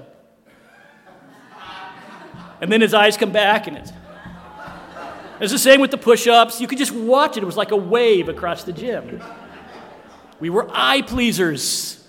And 2.61 2.71
then 2.71 2.81
his 2.81 2.93
eyes 2.93 3.17
come 3.17 3.31
back, 3.31 3.65
and 3.67 3.77
it's. 3.77 3.91
It's 5.39 5.51
the 5.51 5.59
same 5.59 5.81
with 5.81 5.91
the 5.91 5.97
push 5.97 6.27
ups. 6.27 6.61
You 6.61 6.67
could 6.67 6.77
just 6.77 6.93
watch 6.93 7.37
it, 7.37 7.43
it 7.43 7.45
was 7.45 7.57
like 7.57 7.71
a 7.71 7.77
wave 7.77 8.29
across 8.29 8.63
the 8.63 8.73
gym. 8.73 9.21
We 10.39 10.49
were 10.49 10.67
eye 10.71 11.01
pleasers. 11.01 12.03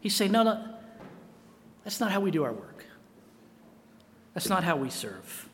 He's 0.00 0.14
saying, 0.14 0.32
no, 0.32 0.42
no, 0.42 0.62
that's 1.82 2.00
not 2.00 2.12
how 2.12 2.20
we 2.20 2.30
do 2.30 2.44
our 2.44 2.52
work. 2.52 2.84
That's 4.34 4.48
not 4.48 4.64
how 4.64 4.76
we 4.76 4.90
serve. 4.90 5.48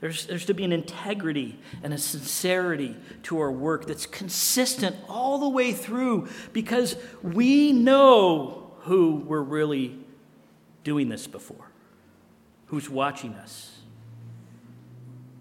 There's, 0.00 0.26
there's 0.26 0.44
to 0.46 0.54
be 0.54 0.64
an 0.64 0.72
integrity 0.72 1.58
and 1.82 1.92
a 1.92 1.98
sincerity 1.98 2.96
to 3.24 3.40
our 3.40 3.50
work 3.50 3.86
that's 3.86 4.06
consistent 4.06 4.94
all 5.08 5.38
the 5.38 5.48
way 5.48 5.72
through 5.72 6.28
because 6.52 6.96
we 7.22 7.72
know 7.72 8.72
who 8.80 9.16
we're 9.16 9.42
really 9.42 9.98
doing 10.84 11.08
this 11.08 11.26
before, 11.26 11.65
who's 12.66 12.90
watching 12.90 13.34
us. 13.34 13.78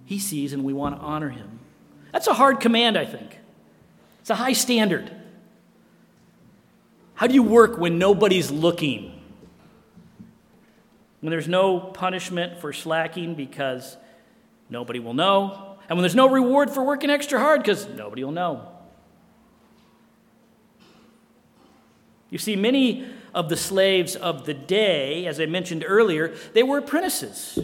He 0.05 0.19
sees, 0.19 0.53
and 0.53 0.63
we 0.63 0.73
want 0.73 0.95
to 0.95 1.01
honor 1.01 1.29
him. 1.29 1.59
That's 2.11 2.27
a 2.27 2.33
hard 2.33 2.59
command, 2.59 2.97
I 2.97 3.05
think. 3.05 3.39
It's 4.21 4.29
a 4.29 4.35
high 4.35 4.53
standard. 4.53 5.11
How 7.15 7.27
do 7.27 7.33
you 7.33 7.43
work 7.43 7.77
when 7.77 7.97
nobody's 7.97 8.51
looking? 8.51 9.19
When 11.21 11.31
there's 11.31 11.47
no 11.47 11.79
punishment 11.79 12.59
for 12.59 12.71
slacking 12.71 13.35
because 13.35 13.97
nobody 14.69 14.99
will 14.99 15.13
know, 15.13 15.77
and 15.89 15.97
when 15.97 16.03
there's 16.03 16.15
no 16.15 16.29
reward 16.29 16.69
for 16.69 16.83
working 16.83 17.09
extra 17.09 17.39
hard 17.39 17.61
because 17.61 17.87
nobody 17.87 18.23
will 18.23 18.31
know. 18.31 18.67
You 22.29 22.37
see, 22.37 22.55
many 22.55 23.07
of 23.35 23.49
the 23.49 23.57
slaves 23.57 24.15
of 24.15 24.45
the 24.45 24.53
day, 24.53 25.27
as 25.27 25.39
I 25.39 25.45
mentioned 25.45 25.83
earlier, 25.85 26.33
they 26.53 26.63
were 26.63 26.79
apprentices. 26.79 27.59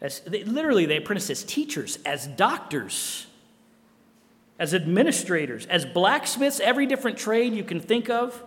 As, 0.00 0.20
they, 0.20 0.42
literally, 0.44 0.86
they 0.86 0.96
apprenticed 0.96 1.30
as 1.30 1.44
teachers, 1.44 1.98
as 2.04 2.26
doctors, 2.26 3.26
as 4.58 4.74
administrators, 4.74 5.66
as 5.66 5.86
blacksmiths, 5.86 6.58
every 6.58 6.84
different 6.84 7.16
trade 7.16 7.54
you 7.54 7.62
can 7.62 7.80
think 7.80 8.10
of. 8.10 8.42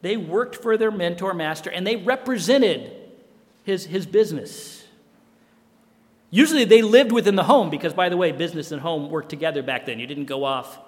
They 0.00 0.16
worked 0.16 0.56
for 0.56 0.76
their 0.76 0.90
mentor 0.90 1.34
master 1.34 1.70
and 1.70 1.86
they 1.86 1.96
represented 1.96 2.92
his, 3.64 3.86
his 3.86 4.06
business. 4.06 4.84
Usually 6.30 6.64
they 6.64 6.82
lived 6.82 7.10
within 7.10 7.36
the 7.36 7.44
home 7.44 7.68
because, 7.68 7.94
by 7.94 8.10
the 8.10 8.16
way, 8.16 8.30
business 8.30 8.70
and 8.70 8.80
home 8.80 9.10
worked 9.10 9.30
together 9.30 9.62
back 9.62 9.86
then. 9.86 9.98
You 9.98 10.06
didn't 10.06 10.26
go 10.26 10.44
off 10.44 10.78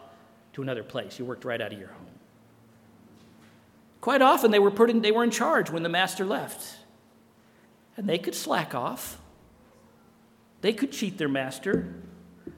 to 0.53 0.62
another 0.62 0.85
place, 0.85 1.19
you 1.19 1.25
worked 1.25 1.45
right 1.45 1.61
out 1.61 1.73
of 1.73 1.79
your 1.79 1.88
home. 1.88 2.15
Quite 4.07 4.23
often 4.23 4.53
they 4.53 4.61
were, 4.61 4.71
put 4.71 4.88
in, 4.88 5.01
they 5.01 5.11
were 5.11 5.25
in 5.25 5.33
charge 5.33 5.69
when 5.69 5.83
the 5.83 5.88
master 5.88 6.25
left. 6.25 6.77
And 7.97 8.09
they 8.09 8.19
could 8.19 8.37
slack 8.37 8.73
off. 8.73 9.19
They 10.61 10.73
could 10.73 10.92
cheat 10.92 11.19
their 11.19 11.29
master, 11.29 11.92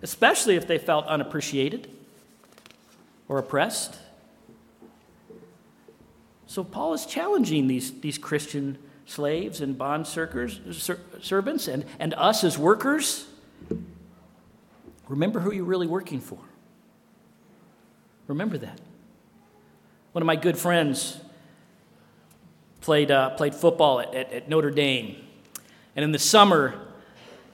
especially 0.02 0.56
if 0.56 0.66
they 0.66 0.76
felt 0.76 1.06
unappreciated 1.06 1.90
or 3.28 3.38
oppressed. 3.38 3.96
So 6.46 6.62
Paul 6.62 6.92
is 6.92 7.06
challenging 7.06 7.66
these, 7.66 7.98
these 7.98 8.18
Christian 8.18 8.76
slaves 9.06 9.62
and 9.62 9.78
bond 9.78 10.06
servants 10.06 11.66
and, 11.66 11.86
and 11.98 12.12
us 12.12 12.44
as 12.44 12.58
workers. 12.58 13.26
Remember 15.08 15.40
who 15.40 15.54
you're 15.54 15.64
really 15.64 15.86
working 15.86 16.20
for. 16.20 16.40
Remember 18.26 18.58
that. 18.58 18.78
One 20.12 20.20
of 20.20 20.26
my 20.26 20.36
good 20.36 20.58
friends 20.58 21.22
played, 22.88 23.10
uh, 23.10 23.28
played 23.28 23.54
football 23.54 24.00
at, 24.00 24.14
at, 24.14 24.32
at 24.32 24.48
Notre 24.48 24.70
Dame. 24.70 25.16
And 25.94 26.02
in 26.02 26.10
the 26.10 26.18
summer, 26.18 26.80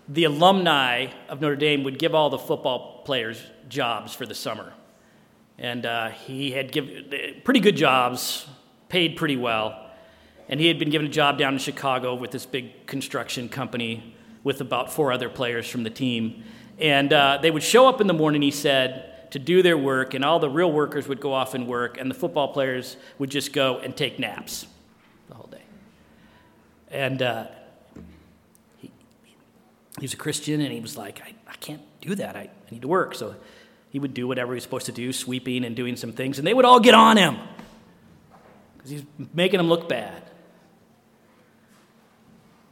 the 0.08 0.22
alumni 0.22 1.08
of 1.28 1.40
Notre 1.40 1.56
Dame 1.56 1.82
would 1.82 1.98
give 1.98 2.14
all 2.14 2.30
the 2.30 2.38
football 2.38 3.02
players 3.04 3.42
jobs 3.68 4.14
for 4.14 4.26
the 4.26 4.34
summer. 4.36 4.72
And 5.58 5.86
uh, 5.86 6.10
he 6.10 6.52
had 6.52 6.70
given 6.70 7.40
pretty 7.42 7.58
good 7.58 7.74
jobs, 7.74 8.46
paid 8.88 9.16
pretty 9.16 9.36
well. 9.36 9.90
And 10.48 10.60
he 10.60 10.68
had 10.68 10.78
been 10.78 10.90
given 10.90 11.08
a 11.08 11.10
job 11.10 11.36
down 11.36 11.54
in 11.54 11.58
Chicago 11.58 12.14
with 12.14 12.30
this 12.30 12.46
big 12.46 12.86
construction 12.86 13.48
company 13.48 14.14
with 14.44 14.60
about 14.60 14.92
four 14.92 15.10
other 15.10 15.28
players 15.28 15.68
from 15.68 15.82
the 15.82 15.90
team. 15.90 16.44
And 16.78 17.12
uh, 17.12 17.40
they 17.42 17.50
would 17.50 17.64
show 17.64 17.88
up 17.88 18.00
in 18.00 18.06
the 18.06 18.14
morning, 18.14 18.40
he 18.40 18.52
said, 18.52 19.32
to 19.32 19.40
do 19.40 19.64
their 19.64 19.76
work, 19.76 20.14
and 20.14 20.24
all 20.24 20.38
the 20.38 20.48
real 20.48 20.70
workers 20.70 21.08
would 21.08 21.20
go 21.20 21.32
off 21.32 21.54
and 21.54 21.66
work, 21.66 21.98
and 21.98 22.08
the 22.08 22.14
football 22.14 22.52
players 22.52 22.96
would 23.18 23.30
just 23.30 23.52
go 23.52 23.78
and 23.78 23.96
take 23.96 24.20
naps. 24.20 24.68
And 26.94 27.20
uh, 27.22 27.46
he, 28.78 28.90
he 29.98 30.02
was 30.02 30.14
a 30.14 30.16
Christian, 30.16 30.60
and 30.60 30.72
he 30.72 30.78
was 30.78 30.96
like, 30.96 31.20
I, 31.22 31.34
I 31.50 31.56
can't 31.56 31.82
do 32.00 32.14
that. 32.14 32.36
I, 32.36 32.42
I 32.42 32.70
need 32.70 32.82
to 32.82 32.88
work. 32.88 33.16
So 33.16 33.34
he 33.90 33.98
would 33.98 34.14
do 34.14 34.28
whatever 34.28 34.52
he 34.52 34.56
was 34.56 34.62
supposed 34.62 34.86
to 34.86 34.92
do, 34.92 35.12
sweeping 35.12 35.64
and 35.64 35.74
doing 35.74 35.96
some 35.96 36.12
things, 36.12 36.38
and 36.38 36.46
they 36.46 36.54
would 36.54 36.64
all 36.64 36.78
get 36.78 36.94
on 36.94 37.16
him 37.16 37.36
because 38.76 38.90
he's 38.90 39.02
making 39.34 39.58
them 39.58 39.68
look 39.68 39.88
bad. 39.88 40.22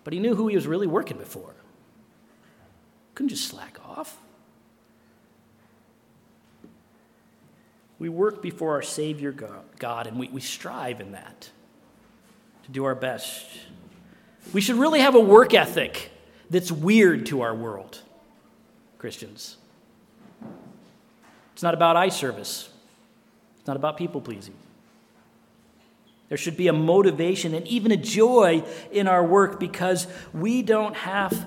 But 0.05 0.13
he 0.13 0.21
knew 0.21 0.37
who 0.37 0.47
he 0.47 0.55
was 0.55 0.67
really 0.67 0.87
working 0.87 1.19
before. 1.19 1.55
Couldn't 3.15 3.31
just 3.31 3.49
slack 3.49 3.79
off. 3.85 4.19
We 7.99 8.09
work 8.09 8.41
before 8.41 8.73
our 8.73 8.83
Savior 8.83 9.33
God, 9.79 10.07
and 10.07 10.19
we, 10.19 10.29
we 10.29 10.41
strive 10.41 11.01
in 11.01 11.13
that 11.13 11.51
to 12.65 12.71
do 12.71 12.85
our 12.85 12.95
best. 12.95 13.47
We 14.53 14.61
should 14.61 14.77
really 14.77 15.01
have 15.01 15.15
a 15.15 15.21
work 15.21 15.55
ethic 15.55 16.11
that's 16.51 16.71
weird 16.71 17.27
to 17.27 17.41
our 17.43 17.55
world, 17.55 18.01
Christians. 18.99 19.57
It's 21.55 21.63
not 21.63 21.75
about 21.75 21.97
eye 21.97 22.11
service, 22.11 22.69
it's 23.59 23.67
not 23.67 23.77
about 23.77 23.97
people 23.97 24.21
pleasing. 24.21 24.55
There 26.29 26.39
should 26.39 26.57
be 26.57 26.69
a 26.69 26.73
motivation 26.73 27.53
and 27.53 27.67
even 27.69 27.93
a 27.93 27.97
joy 27.97 28.65
in 28.91 29.07
our 29.07 29.23
work 29.23 29.61
because 29.61 30.07
we 30.33 30.63
don't 30.63 30.97
have 30.97 31.47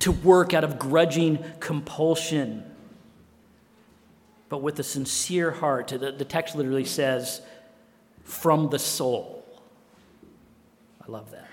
to 0.00 0.12
work 0.12 0.54
out 0.54 0.62
of 0.62 0.78
grudging 0.78 1.44
compulsion, 1.58 2.62
but 4.48 4.62
with 4.62 4.78
a 4.78 4.84
sincere 4.84 5.50
heart. 5.50 5.88
The, 5.88 6.12
the 6.12 6.24
text 6.24 6.54
literally 6.54 6.84
says, 6.84 7.42
from 8.22 8.70
the 8.70 8.78
soul. 8.78 9.44
I 11.06 11.10
love 11.10 11.32
that. 11.32 11.49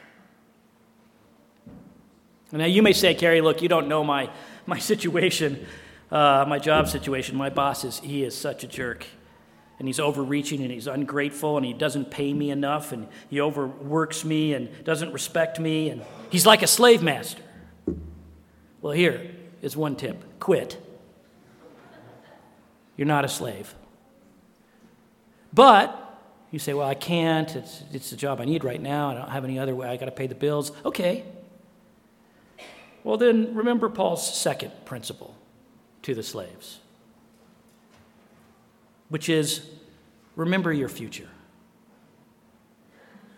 Now, 2.52 2.66
you 2.66 2.82
may 2.82 2.94
say, 2.94 3.14
Carey, 3.14 3.42
look, 3.42 3.62
you 3.62 3.68
don't 3.68 3.88
know 3.88 4.04
my, 4.04 4.30
my 4.66 4.80
situation, 4.80 5.66
uh, 6.12 6.46
my 6.48 6.60
job 6.60 6.88
situation. 6.88 7.36
My 7.36 7.50
boss 7.50 7.84
is, 7.84 8.00
he 8.00 8.24
is 8.24 8.38
such 8.38 8.64
a 8.64 8.68
jerk 8.68 9.06
and 9.80 9.88
he's 9.88 10.00
overreaching 10.00 10.62
and 10.62 10.72
he's 10.72 10.88
ungrateful 10.88 11.58
and 11.58 11.66
he 11.66 11.74
doesn't 11.74 12.10
pay 12.10 12.34
me 12.34 12.50
enough 12.50 12.92
and 12.92 13.08
he 13.30 13.42
overworks 13.42 14.26
me 14.26 14.54
and 14.54 14.70
doesn't 14.84 15.12
respect 15.12 15.60
me 15.60 15.90
and 15.90 16.02
he's 16.30 16.46
like 16.46 16.64
a 16.64 16.68
slave 16.68 17.04
master. 17.04 17.42
Well, 18.82 18.94
here 18.94 19.30
is 19.62 19.76
one 19.76 19.96
tip 19.96 20.40
quit. 20.40 20.82
You're 22.96 23.08
not 23.08 23.26
a 23.26 23.30
slave. 23.30 23.76
But 25.54 26.04
you 26.52 26.60
say, 26.60 26.74
well, 26.74 26.88
I 26.88 26.96
can't. 26.96 27.54
It's, 27.56 27.84
it's 27.92 28.10
the 28.10 28.16
job 28.16 28.40
I 28.40 28.46
need 28.46 28.64
right 28.64 28.82
now. 28.82 29.12
I 29.12 29.14
don't 29.16 29.30
have 29.30 29.44
any 29.44 29.60
other 29.60 29.76
way. 29.76 29.88
I 29.88 29.98
got 29.98 30.06
to 30.06 30.12
pay 30.12 30.28
the 30.28 30.36
bills. 30.36 30.72
Okay. 30.86 31.26
Well, 33.08 33.16
then 33.16 33.56
remember 33.56 33.88
Paul's 33.88 34.36
second 34.36 34.74
principle 34.84 35.34
to 36.02 36.14
the 36.14 36.24
slaves 36.24 36.80
which 39.08 39.30
is 39.30 39.62
remember 40.36 40.74
your 40.74 40.90
future. 40.90 41.30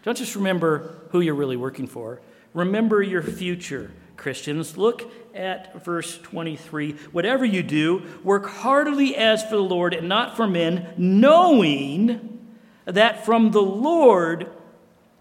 Don't 0.01 0.17
just 0.17 0.36
remember 0.36 0.95
who 1.12 1.21
you're 1.21 1.36
really 1.36 1.55
working 1.55 1.86
for, 1.86 2.19
remember 2.55 3.03
your 3.03 3.21
future, 3.21 3.91
Christians. 4.17 4.75
Look 4.75 5.13
at 5.36 5.86
verse 5.86 6.17
23. 6.17 6.93
Whatever 7.12 7.45
you 7.45 7.62
do, 7.62 8.01
work 8.23 8.47
heartily 8.47 9.15
as 9.15 9.43
for 9.43 9.58
the 9.58 9.62
Lord 9.62 9.93
and 9.93 10.10
not 10.10 10.36
for 10.36 10.47
men, 10.47 10.95
knowing 10.97 12.39
that 12.86 13.23
from 13.23 13.51
the 13.51 13.62
Lord 13.62 14.49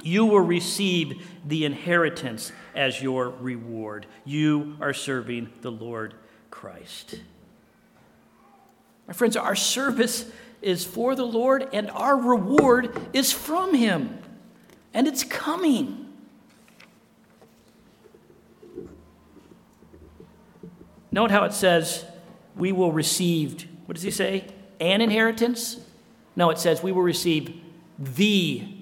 you 0.09 0.25
will 0.25 0.41
receive 0.41 1.29
the 1.47 1.65
inheritance 1.65 2.51
as 2.75 3.03
your 3.03 3.29
reward. 3.29 4.07
You 4.25 4.77
are 4.81 4.95
serving 4.95 5.51
the 5.61 5.71
Lord 5.71 6.15
Christ. 6.51 7.21
My 9.07 9.13
friends, 9.13 9.37
our 9.37 9.55
service 9.55 10.31
is 10.61 10.85
for 10.85 11.15
the 11.15 11.27
Lord, 11.27 11.69
and 11.73 11.91
our 11.91 12.17
reward 12.17 12.97
is 13.13 13.33
from 13.33 13.75
Him, 13.75 14.19
and 14.93 15.07
it's 15.07 15.25
coming. 15.25 16.09
Note 21.13 21.31
how 21.31 21.45
it 21.45 21.53
says, 21.53 22.05
We 22.57 22.73
will 22.73 22.93
receive, 22.93 23.67
what 23.87 23.95
does 23.95 24.03
he 24.03 24.11
say? 24.11 24.47
An 24.81 25.01
inheritance? 25.01 25.81
No, 26.37 26.51
it 26.51 26.59
says, 26.59 26.83
We 26.83 26.93
will 26.93 27.03
receive 27.03 27.61
the 27.99 28.78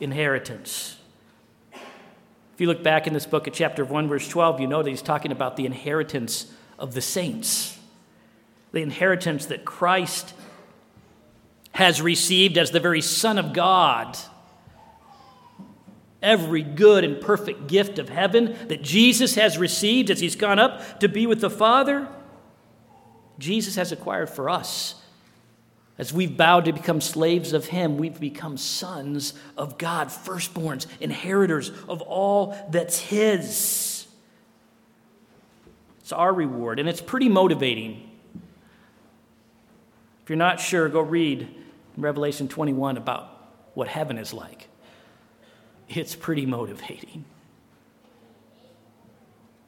inheritance. 0.00 0.96
If 1.72 2.60
you 2.60 2.66
look 2.66 2.82
back 2.82 3.06
in 3.06 3.14
this 3.14 3.26
book 3.26 3.46
at 3.46 3.54
chapter 3.54 3.84
1, 3.84 4.08
verse 4.08 4.28
12, 4.28 4.60
you 4.60 4.66
know 4.66 4.82
that 4.82 4.90
he's 4.90 5.02
talking 5.02 5.32
about 5.32 5.56
the 5.56 5.66
inheritance 5.66 6.52
of 6.78 6.94
the 6.94 7.00
saints 7.00 7.78
the 8.72 8.82
inheritance 8.82 9.46
that 9.46 9.64
Christ 9.64 10.32
has 11.72 12.00
received 12.00 12.58
as 12.58 12.70
the 12.70 12.80
very 12.80 13.00
Son 13.00 13.38
of 13.38 13.52
God. 13.52 14.18
Every 16.22 16.62
good 16.62 17.04
and 17.04 17.20
perfect 17.20 17.66
gift 17.66 17.98
of 17.98 18.08
heaven 18.08 18.56
that 18.68 18.82
Jesus 18.82 19.36
has 19.36 19.56
received 19.56 20.10
as 20.10 20.20
he's 20.20 20.36
gone 20.36 20.58
up 20.58 21.00
to 21.00 21.08
be 21.08 21.26
with 21.26 21.40
the 21.40 21.50
Father, 21.50 22.08
Jesus 23.38 23.76
has 23.76 23.90
acquired 23.90 24.28
for 24.28 24.50
us. 24.50 24.99
As 26.00 26.14
we've 26.14 26.34
bowed 26.34 26.64
to 26.64 26.72
become 26.72 27.02
slaves 27.02 27.52
of 27.52 27.66
Him, 27.66 27.98
we've 27.98 28.18
become 28.18 28.56
sons 28.56 29.34
of 29.58 29.76
God, 29.76 30.08
firstborns, 30.08 30.86
inheritors 30.98 31.70
of 31.90 32.00
all 32.00 32.56
that's 32.70 32.98
His. 32.98 34.06
It's 36.00 36.10
our 36.10 36.32
reward, 36.32 36.78
and 36.78 36.88
it's 36.88 37.02
pretty 37.02 37.28
motivating 37.28 38.10
If 40.22 40.30
you're 40.30 40.38
not 40.38 40.58
sure, 40.58 40.88
go 40.88 41.02
read 41.02 41.46
Revelation 41.98 42.48
21 42.48 42.96
about 42.96 43.50
what 43.74 43.86
heaven 43.86 44.16
is 44.16 44.32
like. 44.32 44.68
It's 45.86 46.16
pretty 46.16 46.46
motivating. 46.46 47.26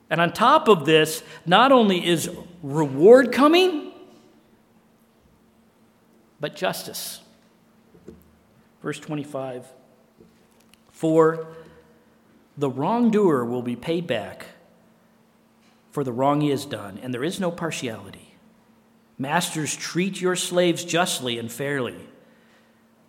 And 0.09 0.19
on 0.19 0.33
top 0.33 0.69
of 0.69 0.87
this, 0.87 1.23
not 1.45 1.73
only 1.73 2.07
is 2.07 2.31
reward 2.63 3.33
coming, 3.33 3.92
but 6.43 6.57
justice. 6.57 7.21
Verse 8.83 8.99
25 8.99 9.65
For 10.91 11.47
the 12.59 12.69
wrongdoer 12.69 13.45
will 13.45 13.63
be 13.63 13.77
paid 13.77 14.09
back 14.09 14.47
for 15.93 16.03
the 16.03 16.13
wrong 16.13 16.41
he 16.41 16.51
has 16.51 16.67
done, 16.67 16.99
and 17.01 17.15
there 17.15 17.23
is 17.23 17.39
no 17.39 17.53
partiality. 17.53 18.35
Masters, 19.19 19.77
treat 19.77 20.21
your 20.21 20.35
slaves 20.35 20.85
justly 20.85 21.39
and 21.39 21.51
fairly, 21.51 22.09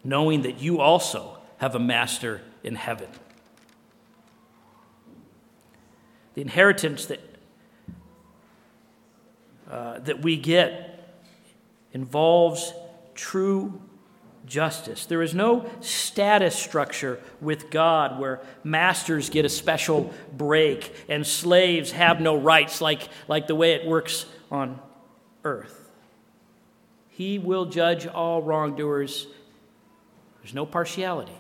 knowing 0.04 0.44
that 0.44 0.62
you 0.62 0.80
also 0.80 1.40
have 1.58 1.74
a 1.74 1.80
master 1.80 2.42
in 2.64 2.76
heaven. 2.76 3.08
The 6.36 6.42
inheritance 6.42 7.08
that 7.08 7.20
uh, 9.72 10.00
that 10.00 10.22
we 10.22 10.38
get 10.38 11.18
involves 11.94 12.74
true 13.16 13.82
justice. 14.46 15.06
There 15.06 15.22
is 15.22 15.34
no 15.34 15.70
status 15.80 16.56
structure 16.56 17.20
with 17.40 17.70
God 17.70 18.20
where 18.20 18.42
masters 18.64 19.30
get 19.30 19.46
a 19.46 19.50
special 19.50 20.14
break 20.32 20.94
and 21.08 21.26
slaves 21.26 21.92
have 21.92 22.20
no 22.20 22.38
rights 22.38 22.82
like, 22.82 23.08
like 23.28 23.48
the 23.48 23.56
way 23.56 23.74
it 23.74 23.88
works 23.88 24.26
on 24.52 24.80
earth. 25.44 25.92
He 27.10 27.40
will 27.40 27.66
judge 27.66 28.08
all 28.08 28.42
wrongdoers. 28.42 29.28
There's 30.42 30.54
no 30.54 30.66
partiality. 30.66 31.38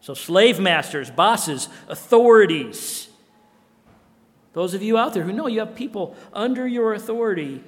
So, 0.00 0.14
slave 0.14 0.58
masters, 0.58 1.10
bosses, 1.10 1.68
authorities, 1.88 3.08
those 4.52 4.74
of 4.74 4.82
you 4.82 4.96
out 4.96 5.12
there 5.12 5.22
who 5.22 5.32
know 5.32 5.46
you 5.46 5.60
have 5.60 5.74
people 5.74 6.16
under 6.32 6.66
your 6.66 6.94
authority, 6.94 7.62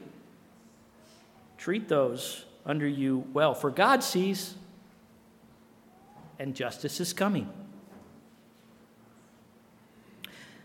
treat 1.61 1.89
those 1.89 2.47
under 2.65 2.89
you 2.89 3.25
well, 3.35 3.55
for 3.55 3.71
God 3.71 4.03
sees, 4.03 4.55
and 6.39 6.55
justice 6.55 7.01
is 7.01 7.13
coming. 7.13 7.49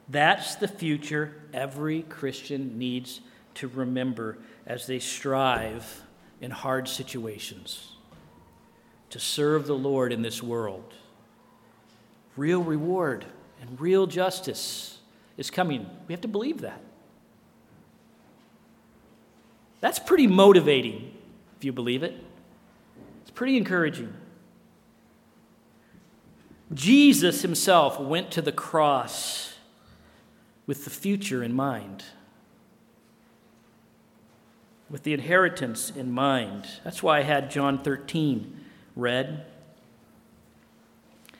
That's 0.07 0.55
the 0.55 0.69
future 0.69 1.35
every 1.53 2.03
Christian 2.03 2.79
needs 2.79 3.19
to 3.55 3.67
remember 3.67 4.37
as 4.65 4.87
they 4.87 4.99
strive 4.99 6.03
in 6.39 6.51
hard 6.51 6.87
situations 6.87 7.91
to 9.09 9.19
serve 9.19 9.67
the 9.67 9.75
Lord 9.75 10.13
in 10.13 10.21
this 10.21 10.41
world. 10.41 10.93
Real 12.37 12.61
reward 12.61 13.25
and 13.61 13.79
real 13.81 14.07
justice 14.07 14.99
is 15.37 15.51
coming. 15.51 15.89
We 16.07 16.13
have 16.13 16.21
to 16.21 16.27
believe 16.27 16.61
that. 16.61 16.81
That's 19.81 19.99
pretty 19.99 20.27
motivating 20.27 21.11
if 21.57 21.63
you 21.63 21.71
believe 21.71 22.03
it. 22.03 22.13
It's 23.21 23.31
pretty 23.31 23.57
encouraging. 23.57 24.13
Jesus 26.73 27.41
himself 27.41 27.99
went 27.99 28.31
to 28.31 28.41
the 28.41 28.51
cross 28.51 29.55
with 30.65 30.83
the 30.83 30.89
future 30.89 31.43
in 31.43 31.53
mind, 31.53 32.03
with 34.89 35.03
the 35.03 35.13
inheritance 35.13 35.91
in 35.91 36.11
mind. 36.11 36.67
That's 36.83 37.03
why 37.03 37.19
I 37.19 37.23
had 37.23 37.51
John 37.51 37.83
13 37.83 38.65
read. 38.95 39.45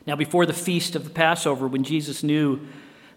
Now, 0.06 0.16
before 0.16 0.46
the 0.46 0.54
feast 0.54 0.96
of 0.96 1.04
the 1.04 1.10
Passover, 1.10 1.68
when 1.68 1.84
Jesus 1.84 2.22
knew 2.22 2.60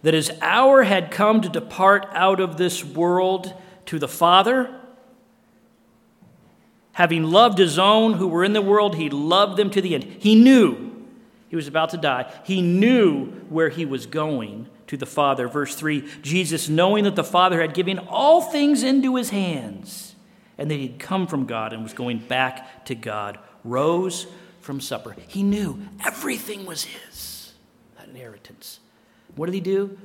that 0.03 0.15
his 0.15 0.31
hour 0.41 0.85
had 0.85 1.11
come 1.11 1.43
to 1.43 1.49
depart 1.49 2.07
out 2.13 2.41
of 2.41 2.57
this 2.57 2.83
world 2.83 3.53
to 3.87 3.99
the 3.99 4.09
Father, 4.09 4.78
Having 6.99 7.31
loved 7.31 7.59
his 7.59 7.79
own 7.79 8.15
who 8.15 8.27
were 8.27 8.43
in 8.43 8.55
the 8.55 8.61
world, 8.61 8.97
he 8.97 9.09
loved 9.09 9.57
them 9.57 9.71
to 9.71 9.81
the 9.81 9.95
end. 9.95 10.03
He 10.19 10.35
knew 10.35 11.07
he 11.49 11.55
was 11.55 11.69
about 11.69 11.91
to 11.91 11.97
die. 11.97 12.29
He 12.43 12.61
knew 12.61 13.27
where 13.49 13.69
he 13.69 13.85
was 13.85 14.07
going 14.07 14.67
to 14.89 14.97
the 14.97 15.07
Father. 15.07 15.47
Verse 15.47 15.77
3 15.77 16.01
Jesus, 16.23 16.69
knowing 16.69 17.05
that 17.05 17.15
the 17.15 17.23
Father 17.23 17.61
had 17.61 17.73
given 17.73 18.01
all 18.01 18.43
things 18.43 18.83
into 18.83 19.15
his 19.15 19.31
hands 19.31 20.17
and 20.59 20.69
that 20.73 20.75
he'd 20.75 20.99
come 20.99 21.29
from 21.29 21.47
God 21.47 21.73
and 21.73 21.85
was 21.85 21.93
going 21.93 22.19
back 22.19 22.85
to 22.87 22.97
God, 22.97 23.39
rose 23.63 24.27
from 24.61 24.81
supper. 24.81 25.15
He 25.29 25.45
knew 25.45 25.81
everything 26.05 26.67
was 26.67 26.83
his, 26.83 27.53
that 27.97 28.09
inheritance. 28.09 28.81
What 29.37 29.47
did 29.47 29.55
he 29.55 29.61
do? 29.61 29.97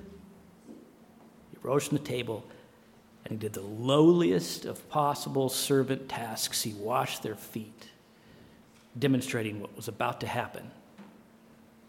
He 1.49 1.57
rose 1.63 1.87
from 1.87 1.97
the 1.97 2.03
table 2.03 2.45
and 3.25 3.31
he 3.31 3.37
did 3.37 3.53
the 3.53 3.61
lowliest 3.61 4.65
of 4.65 4.87
possible 4.89 5.49
servant 5.49 6.09
tasks. 6.09 6.61
He 6.61 6.73
washed 6.73 7.23
their 7.23 7.35
feet, 7.35 7.87
demonstrating 8.97 9.61
what 9.61 9.75
was 9.75 9.87
about 9.87 10.19
to 10.21 10.27
happen 10.27 10.71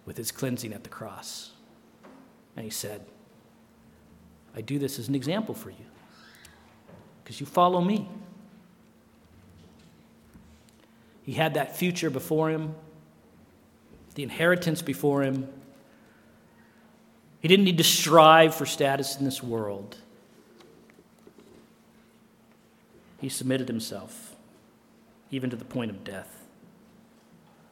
with 0.07 0.17
his 0.17 0.31
cleansing 0.31 0.73
at 0.73 0.85
the 0.85 0.91
cross. 0.91 1.53
And 2.57 2.65
he 2.65 2.71
said, 2.71 3.05
I 4.55 4.61
do 4.61 4.79
this 4.79 4.99
as 4.99 5.09
an 5.09 5.15
example 5.15 5.55
for 5.55 5.71
you, 5.71 5.87
because 7.23 7.41
you 7.41 7.47
follow 7.47 7.81
me. 7.81 8.09
He 11.25 11.33
had 11.33 11.55
that 11.55 11.77
future 11.77 12.11
before 12.11 12.51
him, 12.51 12.75
the 14.15 14.23
inheritance 14.23 14.83
before 14.83 15.23
him. 15.23 15.49
He 17.41 17.49
didn't 17.49 17.65
need 17.65 17.79
to 17.79 17.85
strive 17.85 18.55
for 18.55 18.67
status 18.67 19.19
in 19.19 19.25
this 19.25 19.43
world. 19.43 19.97
He 23.25 23.31
submitted 23.31 23.69
himself, 23.69 24.37
even 25.31 25.49
to 25.49 25.57
the 25.57 25.65
point 25.65 25.91
of 25.91 26.05
death. 26.05 26.45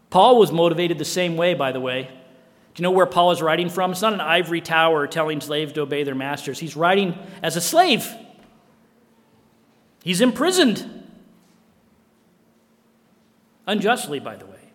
Paul 0.08 0.38
was 0.38 0.50
motivated 0.50 0.96
the 0.96 1.04
same 1.04 1.36
way, 1.36 1.52
by 1.52 1.72
the 1.72 1.80
way. 1.80 2.04
Do 2.04 2.80
you 2.80 2.84
know 2.84 2.90
where 2.90 3.04
Paul 3.04 3.32
is 3.32 3.42
writing 3.42 3.68
from? 3.68 3.92
It's 3.92 4.00
not 4.00 4.14
an 4.14 4.22
ivory 4.22 4.62
tower 4.62 5.06
telling 5.06 5.42
slaves 5.42 5.74
to 5.74 5.82
obey 5.82 6.04
their 6.04 6.14
masters. 6.14 6.58
He's 6.58 6.74
writing 6.74 7.18
as 7.42 7.54
a 7.56 7.60
slave. 7.60 8.10
He's 10.02 10.22
imprisoned. 10.22 10.88
Unjustly, 13.66 14.20
by 14.20 14.36
the 14.36 14.46
way. 14.46 14.70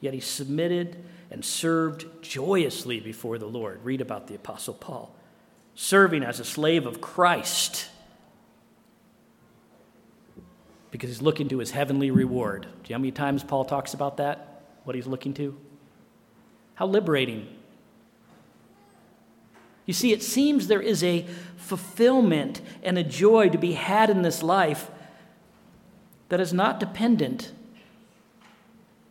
Yet 0.00 0.14
he 0.14 0.20
submitted 0.20 1.04
and 1.32 1.44
served 1.44 2.22
joyously 2.22 3.00
before 3.00 3.38
the 3.38 3.46
Lord. 3.46 3.84
Read 3.84 4.00
about 4.00 4.28
the 4.28 4.36
Apostle 4.36 4.74
Paul, 4.74 5.12
serving 5.74 6.22
as 6.22 6.38
a 6.38 6.44
slave 6.44 6.86
of 6.86 7.00
Christ 7.00 7.88
because 10.94 11.10
he's 11.10 11.22
looking 11.22 11.48
to 11.48 11.58
his 11.58 11.72
heavenly 11.72 12.12
reward. 12.12 12.62
Do 12.62 12.68
you 12.68 12.90
know 12.90 12.98
how 12.98 13.00
many 13.00 13.10
times 13.10 13.42
Paul 13.42 13.64
talks 13.64 13.94
about 13.94 14.18
that? 14.18 14.62
What 14.84 14.94
he's 14.94 15.08
looking 15.08 15.34
to? 15.34 15.58
How 16.76 16.86
liberating. 16.86 17.48
You 19.86 19.92
see, 19.92 20.12
it 20.12 20.22
seems 20.22 20.68
there 20.68 20.80
is 20.80 21.02
a 21.02 21.26
fulfillment 21.56 22.60
and 22.84 22.96
a 22.96 23.02
joy 23.02 23.48
to 23.48 23.58
be 23.58 23.72
had 23.72 24.08
in 24.08 24.22
this 24.22 24.40
life 24.40 24.88
that 26.28 26.38
is 26.38 26.52
not 26.52 26.78
dependent 26.78 27.50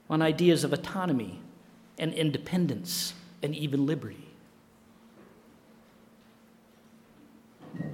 on 0.10 0.22
ideas 0.22 0.64
of 0.64 0.72
autonomy 0.72 1.42
and 2.00 2.14
independence 2.14 3.14
and 3.42 3.54
even 3.54 3.86
liberty. 3.86 4.30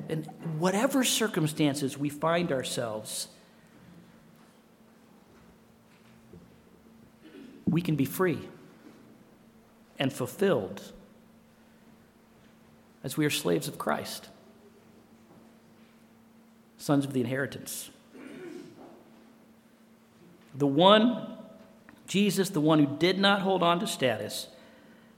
In 0.08 0.26
whatever 0.60 1.04
circumstances 1.04 1.98
we 1.98 2.10
find 2.10 2.52
ourselves, 2.52 3.30
we 7.70 7.82
can 7.82 7.96
be 7.96 8.06
free 8.06 8.40
and 9.98 10.12
fulfilled 10.12 10.92
as 13.04 13.16
we 13.16 13.26
are 13.26 13.30
slaves 13.30 13.68
of 13.68 13.78
Christ, 13.78 14.30
sons 16.78 17.06
of 17.06 17.14
the 17.14 17.22
inheritance. 17.22 17.90
The 20.56 20.68
one, 20.68 21.38
Jesus, 22.08 22.50
the 22.50 22.62
one 22.62 22.80
who 22.80 22.98
did 22.98 23.20
not 23.20 23.42
hold 23.42 23.64
on 23.64 23.80
to 23.80 23.88
status 23.88 24.48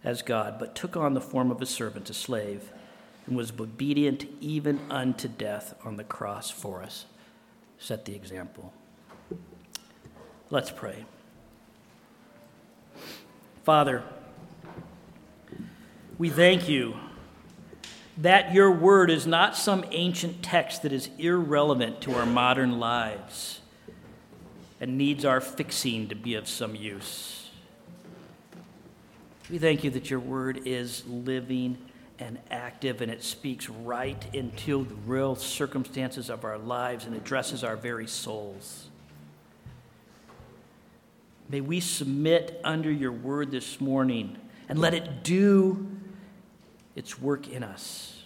as 0.04 0.22
God, 0.22 0.60
but 0.60 0.76
took 0.76 0.98
on 0.98 1.14
the 1.14 1.22
form 1.22 1.52
of 1.52 1.62
a 1.62 1.66
servant, 1.66 2.10
a 2.10 2.14
slave, 2.14 2.72
and 3.26 3.38
was 3.38 3.52
obedient 3.60 4.26
even 4.42 4.80
unto 4.90 5.28
death 5.28 5.76
on 5.86 5.96
the 5.96 6.04
cross 6.04 6.50
for 6.50 6.84
us, 6.84 7.06
set 7.80 8.06
the 8.06 8.16
example. 8.16 8.74
Let's 10.50 10.72
pray. 10.72 11.06
Father, 13.64 14.04
we 16.18 16.30
thank 16.30 16.68
you 16.68 16.96
that 18.18 18.54
your 18.54 18.72
word 18.72 19.12
is 19.12 19.28
not 19.28 19.56
some 19.56 19.86
ancient 19.92 20.42
text 20.42 20.82
that 20.82 20.92
is 20.92 21.10
irrelevant 21.20 22.02
to 22.02 22.16
our 22.16 22.26
modern 22.26 22.80
lives 22.80 23.62
and 24.80 24.98
needs 24.98 25.26
our 25.26 25.40
fixing 25.40 26.08
to 26.08 26.16
be 26.16 26.34
of 26.34 26.48
some 26.48 26.76
use. 26.76 27.52
We 29.50 29.60
thank 29.60 29.84
you 29.84 29.92
that 29.92 30.10
your 30.10 30.20
word 30.20 30.62
is 30.66 31.06
living 31.06 31.78
and 32.18 32.40
active 32.50 33.02
and 33.02 33.12
it 33.12 33.24
speaks 33.24 33.70
right 33.70 34.24
into 34.34 34.86
the 34.86 34.96
real 35.06 35.36
circumstances 35.36 36.32
of 36.32 36.46
our 36.46 36.58
lives 36.58 37.06
and 37.06 37.16
addresses 37.16 37.64
our 37.64 37.76
very 37.76 38.08
souls. 38.08 38.91
May 41.52 41.60
we 41.60 41.82
submit 41.82 42.62
under 42.64 42.90
your 42.90 43.12
word 43.12 43.52
this 43.52 43.82
morning 43.82 44.38
and 44.70 44.80
let 44.80 44.94
it 44.94 45.22
do 45.22 45.86
its 46.96 47.20
work 47.20 47.50
in 47.50 47.62
us. 47.62 48.24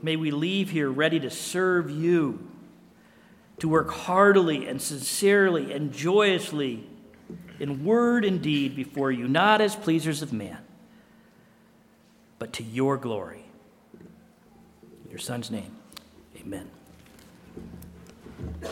May 0.00 0.16
we 0.16 0.30
leave 0.30 0.70
here 0.70 0.90
ready 0.90 1.20
to 1.20 1.28
serve 1.28 1.90
you, 1.90 2.48
to 3.58 3.68
work 3.68 3.90
heartily 3.90 4.66
and 4.66 4.80
sincerely 4.80 5.74
and 5.74 5.92
joyously 5.92 6.86
in 7.60 7.84
word 7.84 8.24
and 8.24 8.40
deed 8.40 8.74
before 8.74 9.12
you, 9.12 9.28
not 9.28 9.60
as 9.60 9.76
pleasers 9.76 10.22
of 10.22 10.32
man, 10.32 10.58
but 12.38 12.54
to 12.54 12.62
your 12.62 12.96
glory. 12.96 13.44
your 15.10 15.18
son's 15.18 15.50
name, 15.50 15.76
amen. 16.40 16.70